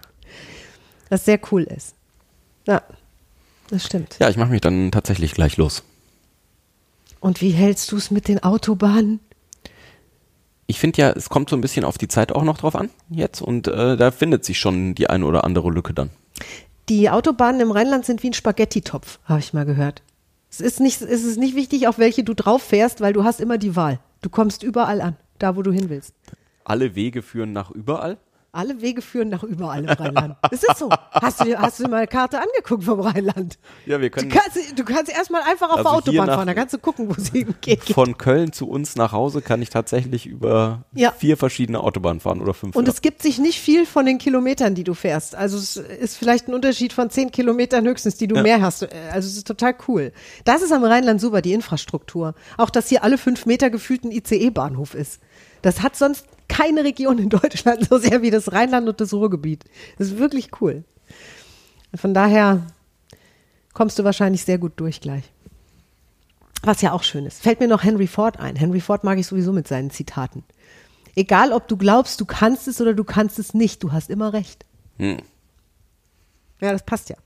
Was 1.10 1.24
sehr 1.24 1.40
cool 1.50 1.64
ist. 1.64 1.94
Ja, 2.66 2.82
das 3.68 3.84
stimmt. 3.84 4.16
Ja, 4.18 4.30
ich 4.30 4.36
mache 4.36 4.50
mich 4.50 4.60
dann 4.60 4.90
tatsächlich 4.92 5.34
gleich 5.34 5.56
los. 5.56 5.82
Und 7.20 7.40
wie 7.40 7.50
hältst 7.50 7.92
du 7.92 7.96
es 7.96 8.10
mit 8.10 8.28
den 8.28 8.42
Autobahnen? 8.42 9.20
Ich 10.66 10.78
finde 10.78 11.02
ja, 11.02 11.10
es 11.10 11.28
kommt 11.28 11.50
so 11.50 11.56
ein 11.56 11.60
bisschen 11.60 11.84
auf 11.84 11.98
die 11.98 12.08
Zeit 12.08 12.32
auch 12.32 12.44
noch 12.44 12.58
drauf 12.58 12.76
an 12.76 12.90
jetzt 13.10 13.42
und 13.42 13.66
äh, 13.68 13.96
da 13.96 14.10
findet 14.10 14.44
sich 14.44 14.58
schon 14.58 14.94
die 14.94 15.10
eine 15.10 15.26
oder 15.26 15.44
andere 15.44 15.70
Lücke 15.70 15.92
dann. 15.92 16.10
Die 16.88 17.10
Autobahnen 17.10 17.60
im 17.60 17.70
Rheinland 17.72 18.06
sind 18.06 18.22
wie 18.22 18.30
ein 18.30 18.34
Spaghetti-Topf, 18.34 19.18
habe 19.24 19.40
ich 19.40 19.52
mal 19.52 19.64
gehört. 19.64 20.02
Es 20.50 20.60
ist, 20.60 20.80
nicht, 20.80 21.00
es 21.02 21.24
ist 21.24 21.38
nicht 21.38 21.54
wichtig, 21.54 21.86
auf 21.86 21.98
welche 21.98 22.24
du 22.24 22.34
drauf 22.34 22.62
fährst, 22.62 23.00
weil 23.00 23.12
du 23.12 23.24
hast 23.24 23.40
immer 23.40 23.58
die 23.58 23.76
Wahl. 23.76 24.00
Du 24.22 24.30
kommst 24.30 24.62
überall 24.62 25.00
an, 25.00 25.16
da 25.38 25.56
wo 25.56 25.62
du 25.62 25.70
hin 25.70 25.88
willst. 25.88 26.14
Alle 26.64 26.94
Wege 26.94 27.22
führen 27.22 27.52
nach 27.52 27.70
überall. 27.70 28.18
Alle 28.52 28.80
Wege 28.80 29.00
führen 29.00 29.28
nach 29.28 29.44
überall 29.44 29.84
im 29.84 29.88
Rheinland. 29.90 30.36
Es 30.50 30.62
ist 30.68 30.78
so. 30.78 30.88
Hast 31.12 31.40
du, 31.40 31.44
dir- 31.44 31.60
hast 31.60 31.78
du 31.78 31.84
mal 31.88 31.98
eine 31.98 32.06
Karte 32.08 32.38
angeguckt 32.40 32.82
vom 32.82 32.98
Rheinland? 32.98 33.58
Ja, 33.86 34.00
wir 34.00 34.10
Du 34.10 34.16
können 34.18 34.28
kannst, 34.30 34.58
du 34.76 34.84
kannst 34.84 35.12
erstmal 35.12 35.42
einfach 35.42 35.68
auf 35.70 35.76
Also 35.78 35.88
der 35.90 35.92
Autobahn 35.98 36.26
nach- 36.26 36.34
fahren, 36.34 36.46
da 36.48 36.54
kannst 36.54 36.74
du 36.74 36.78
gucken, 36.78 37.08
wo 37.08 37.14
sie 37.20 37.44
hingeht. 37.44 37.84
von 37.94 38.18
Köln 38.18 38.52
zu 38.52 38.68
uns 38.68 38.96
nach 38.96 39.12
Hause 39.12 39.40
kann 39.40 39.62
ich 39.62 39.70
tatsächlich 39.70 40.26
über 40.26 40.84
Ja. 40.94 41.12
vier 41.12 41.36
verschiedene 41.36 41.78
Autobahnen 41.80 42.18
fahren 42.20 42.40
oder 42.40 42.52
fünf. 42.52 42.74
Und 42.74 42.82
oder- 42.84 42.92
es 42.92 43.02
gibt 43.02 43.22
sich 43.22 43.38
nicht 43.38 43.60
viel 43.60 43.86
von 43.86 44.04
den 44.04 44.18
Kilometern, 44.18 44.74
die 44.74 44.82
du 44.84 44.94
fährst. 44.94 45.36
Also 45.36 45.56
es 45.56 45.76
ist 45.76 46.16
vielleicht 46.16 46.48
ein 46.48 46.54
Unterschied 46.54 46.92
von 46.92 47.08
zehn 47.08 47.30
Kilometern 47.30 47.86
höchstens, 47.86 48.16
die 48.16 48.26
du 48.26 48.40
mehr 48.42 48.60
hast. 48.60 48.82
Also 49.12 49.28
es 49.28 49.36
ist 49.36 49.46
total 49.46 49.74
cool. 49.86 50.12
Das 50.44 50.62
ist 50.62 50.72
am 50.72 50.82
Rheinland 50.82 51.20
super, 51.20 51.40
die 51.40 51.52
Infrastruktur. 51.52 52.34
Auch, 52.56 52.70
dass 52.70 52.88
hier 52.88 53.04
alle 53.04 53.16
fünf 53.16 53.46
Meter 53.46 53.70
gefühlt 53.70 54.02
ein 54.04 54.10
ICE-Bahnhof 54.10 54.94
ist. 54.94 55.20
Das 55.62 55.82
hat 55.82 55.94
sonst 55.94 56.26
keine 56.50 56.84
Region 56.84 57.18
in 57.18 57.28
Deutschland 57.30 57.88
so 57.88 57.96
sehr 57.96 58.20
wie 58.20 58.30
das 58.30 58.52
Rheinland 58.52 58.88
und 58.88 59.00
das 59.00 59.14
Ruhrgebiet. 59.14 59.64
Das 59.96 60.08
ist 60.08 60.18
wirklich 60.18 60.50
cool. 60.60 60.84
Von 61.94 62.12
daher 62.12 62.66
kommst 63.72 63.98
du 63.98 64.04
wahrscheinlich 64.04 64.44
sehr 64.44 64.58
gut 64.58 64.72
durch 64.76 65.00
gleich. 65.00 65.24
Was 66.62 66.82
ja 66.82 66.92
auch 66.92 67.04
schön 67.04 67.24
ist. 67.24 67.40
Fällt 67.42 67.60
mir 67.60 67.68
noch 67.68 67.84
Henry 67.84 68.06
Ford 68.06 68.38
ein. 68.38 68.56
Henry 68.56 68.80
Ford 68.80 69.04
mag 69.04 69.18
ich 69.18 69.26
sowieso 69.26 69.52
mit 69.52 69.66
seinen 69.66 69.90
Zitaten. 69.90 70.44
Egal, 71.16 71.52
ob 71.52 71.68
du 71.68 71.76
glaubst, 71.76 72.20
du 72.20 72.26
kannst 72.26 72.68
es 72.68 72.80
oder 72.80 72.94
du 72.94 73.04
kannst 73.04 73.38
es 73.38 73.54
nicht, 73.54 73.82
du 73.82 73.92
hast 73.92 74.10
immer 74.10 74.32
recht. 74.32 74.66
Hm. 74.98 75.18
Ja, 76.60 76.72
das 76.72 76.84
passt 76.84 77.08
ja. 77.08 77.16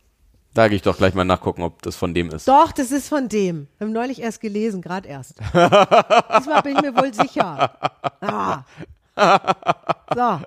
Da 0.55 0.69
gehe 0.69 0.77
ich 0.77 0.83
doch 0.83 0.97
gleich 0.97 1.15
mal 1.15 1.25
nachgucken, 1.25 1.63
ob 1.63 1.83
das 1.83 1.97
von 1.97 2.15
dem 2.15 2.31
ist. 2.31 2.47
Doch, 2.47 2.71
das 2.71 2.93
ist 2.93 3.09
von 3.09 3.29
dem. 3.29 3.67
Wir 3.79 3.87
haben 3.87 3.93
neulich 3.93 4.23
erst 4.23 4.41
gelesen, 4.41 4.83
gerade 4.83 5.09
erst. 5.09 5.35
Diesmal 5.53 6.63
bin 6.63 6.77
ich 6.77 6.83
mir 6.83 6.95
wohl 6.95 7.13
sicher. 7.13 7.77
Ah. 8.21 8.63
So. 9.17 10.41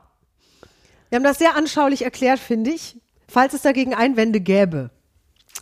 Wir 1.10 1.16
haben 1.16 1.24
das 1.24 1.40
sehr 1.40 1.56
anschaulich 1.56 2.04
erklärt, 2.04 2.40
finde 2.40 2.72
ich. 2.72 2.98
Falls 3.28 3.54
es 3.54 3.62
dagegen 3.62 3.94
Einwände 3.94 4.40
gäbe, 4.40 4.90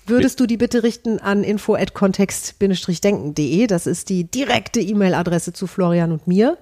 würdest 0.05 0.39
du 0.39 0.45
die 0.45 0.57
bitte 0.57 0.83
richten 0.83 1.17
an 1.19 1.43
info@kontext-denken.de. 1.43 3.65
Das 3.67 3.87
ist 3.87 4.09
die 4.09 4.25
direkte 4.25 4.79
E-Mail-Adresse 4.79 5.53
zu 5.53 5.65
Florian 5.67 6.11
und 6.11 6.27
mir. 6.27 6.59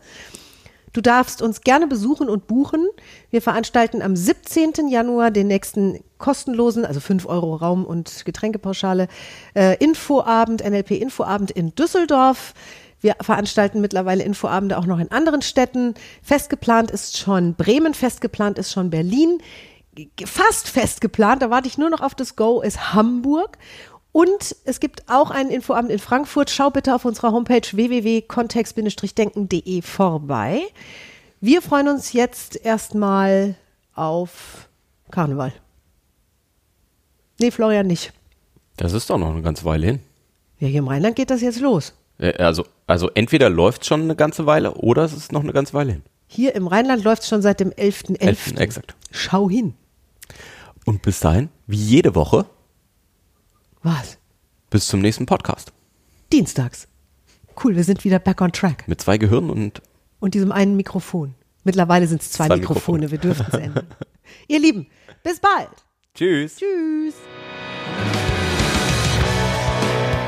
Du 0.93 1.01
darfst 1.01 1.41
uns 1.41 1.62
gerne 1.62 1.88
besuchen 1.88 2.29
und 2.29 2.45
buchen. 2.45 2.88
Wir 3.32 3.41
veranstalten 3.41 4.03
am 4.03 4.15
17. 4.15 4.89
Januar 4.89 5.32
den 5.32 5.47
nächsten 5.47 5.99
kostenlosen, 6.19 6.86
also 6.86 6.99
5 6.99 7.25
Euro 7.25 7.56
Raum- 7.56 7.86
und 7.86 8.25
Getränkepauschale, 8.25 9.08
äh, 9.56 9.75
Infoabend, 9.84 10.63
NLP-Infoabend 10.63 11.49
in 11.49 11.73
Düsseldorf. 11.73 12.53
Wir 13.03 13.17
veranstalten 13.19 13.81
mittlerweile 13.81 14.23
Infoabende 14.23 14.77
auch 14.77 14.85
noch 14.85 14.97
in 14.97 15.11
anderen 15.11 15.41
Städten. 15.41 15.93
Festgeplant 16.21 16.89
ist 16.89 17.17
schon 17.17 17.53
Bremen, 17.53 17.93
festgeplant 17.93 18.57
ist 18.57 18.71
schon 18.71 18.89
Berlin. 18.89 19.39
Fast 20.25 20.69
festgeplant, 20.69 21.41
da 21.41 21.49
warte 21.49 21.67
ich 21.67 21.77
nur 21.77 21.89
noch 21.89 21.99
auf 21.99 22.15
das 22.15 22.37
Go, 22.37 22.61
ist 22.61 22.93
Hamburg. 22.93 23.57
Und 24.13 24.55
es 24.63 24.79
gibt 24.79 25.09
auch 25.09 25.31
einen 25.31 25.49
Infoabend 25.49 25.91
in 25.91 25.99
Frankfurt. 25.99 26.49
Schau 26.49 26.69
bitte 26.69 26.95
auf 26.95 27.03
unserer 27.03 27.33
Homepage 27.33 27.67
www.kontext-denken.de 27.73 29.81
vorbei. 29.81 30.61
Wir 31.41 31.61
freuen 31.61 31.89
uns 31.89 32.13
jetzt 32.13 32.55
erstmal 32.55 33.55
auf 33.95 34.69
Karneval. 35.11 35.51
Nee, 37.37 37.51
Florian 37.51 37.87
nicht. 37.87 38.13
Das 38.77 38.93
ist 38.93 39.09
doch 39.09 39.17
noch 39.17 39.33
eine 39.33 39.41
ganze 39.41 39.65
Weile 39.65 39.87
hin. 39.87 39.99
Ja, 40.59 40.69
hier 40.69 40.79
im 40.79 40.87
Rheinland 40.87 41.17
geht 41.17 41.31
das 41.31 41.41
jetzt 41.41 41.59
los. 41.59 41.91
Äh, 42.17 42.34
Also, 42.43 42.65
also 42.88 43.10
entweder 43.13 43.49
läuft 43.49 43.86
schon 43.86 44.02
eine 44.02 44.15
ganze 44.15 44.45
Weile 44.45 44.73
oder 44.76 45.04
es 45.04 45.13
ist 45.13 45.32
noch 45.32 45.41
eine 45.43 45.54
ganze 45.54 45.73
Weile 45.73 45.93
hin. 45.93 46.04
Hier 46.28 46.56
im 46.56 46.67
Rheinland 46.67 47.04
läuft 47.04 47.23
es 47.23 47.30
schon 47.30 47.41
seit 47.41 47.60
dem 47.60 47.69
11.11. 47.71 48.19
Elften, 48.19 48.58
exakt. 48.58 48.95
Schau 49.12 49.49
hin. 49.49 49.76
Und 50.86 51.02
bis 51.02 51.19
dahin, 51.19 51.49
wie 51.67 51.78
jede 51.78 52.15
Woche, 52.15 52.45
Was? 53.84 54.17
bis 54.69 54.88
zum 54.88 55.02
nächsten 55.02 55.26
Podcast. 55.26 55.71
Dienstags. 56.32 56.88
Cool, 57.63 57.76
wir 57.76 57.84
sind 57.84 58.04
wieder 58.04 58.17
back 58.19 58.41
on 58.41 58.52
track. 58.52 58.88
Mit 58.88 58.99
zwei 59.02 59.17
Gehirnen 59.19 59.49
und 59.52 59.82
Und 60.19 60.34
diesem 60.34 60.52
einen 60.52 60.76
Mikrofon. 60.76 61.36
Mittlerweile 61.63 62.08
sind 62.08 62.21
es 62.21 62.32
zwei, 62.32 62.47
Zwei 62.47 62.58
Mikrofone. 62.58 63.06
Mikrofone. 63.08 63.12
Wir 63.12 63.17
dürfen 63.19 63.45
es 63.52 63.54
ändern. 63.67 63.88
Ihr 64.47 64.60
Lieben, 64.60 64.88
bis 65.23 65.39
bald. 65.39 65.69
tschüss. 66.15 66.56
Tschüss. 66.58 67.13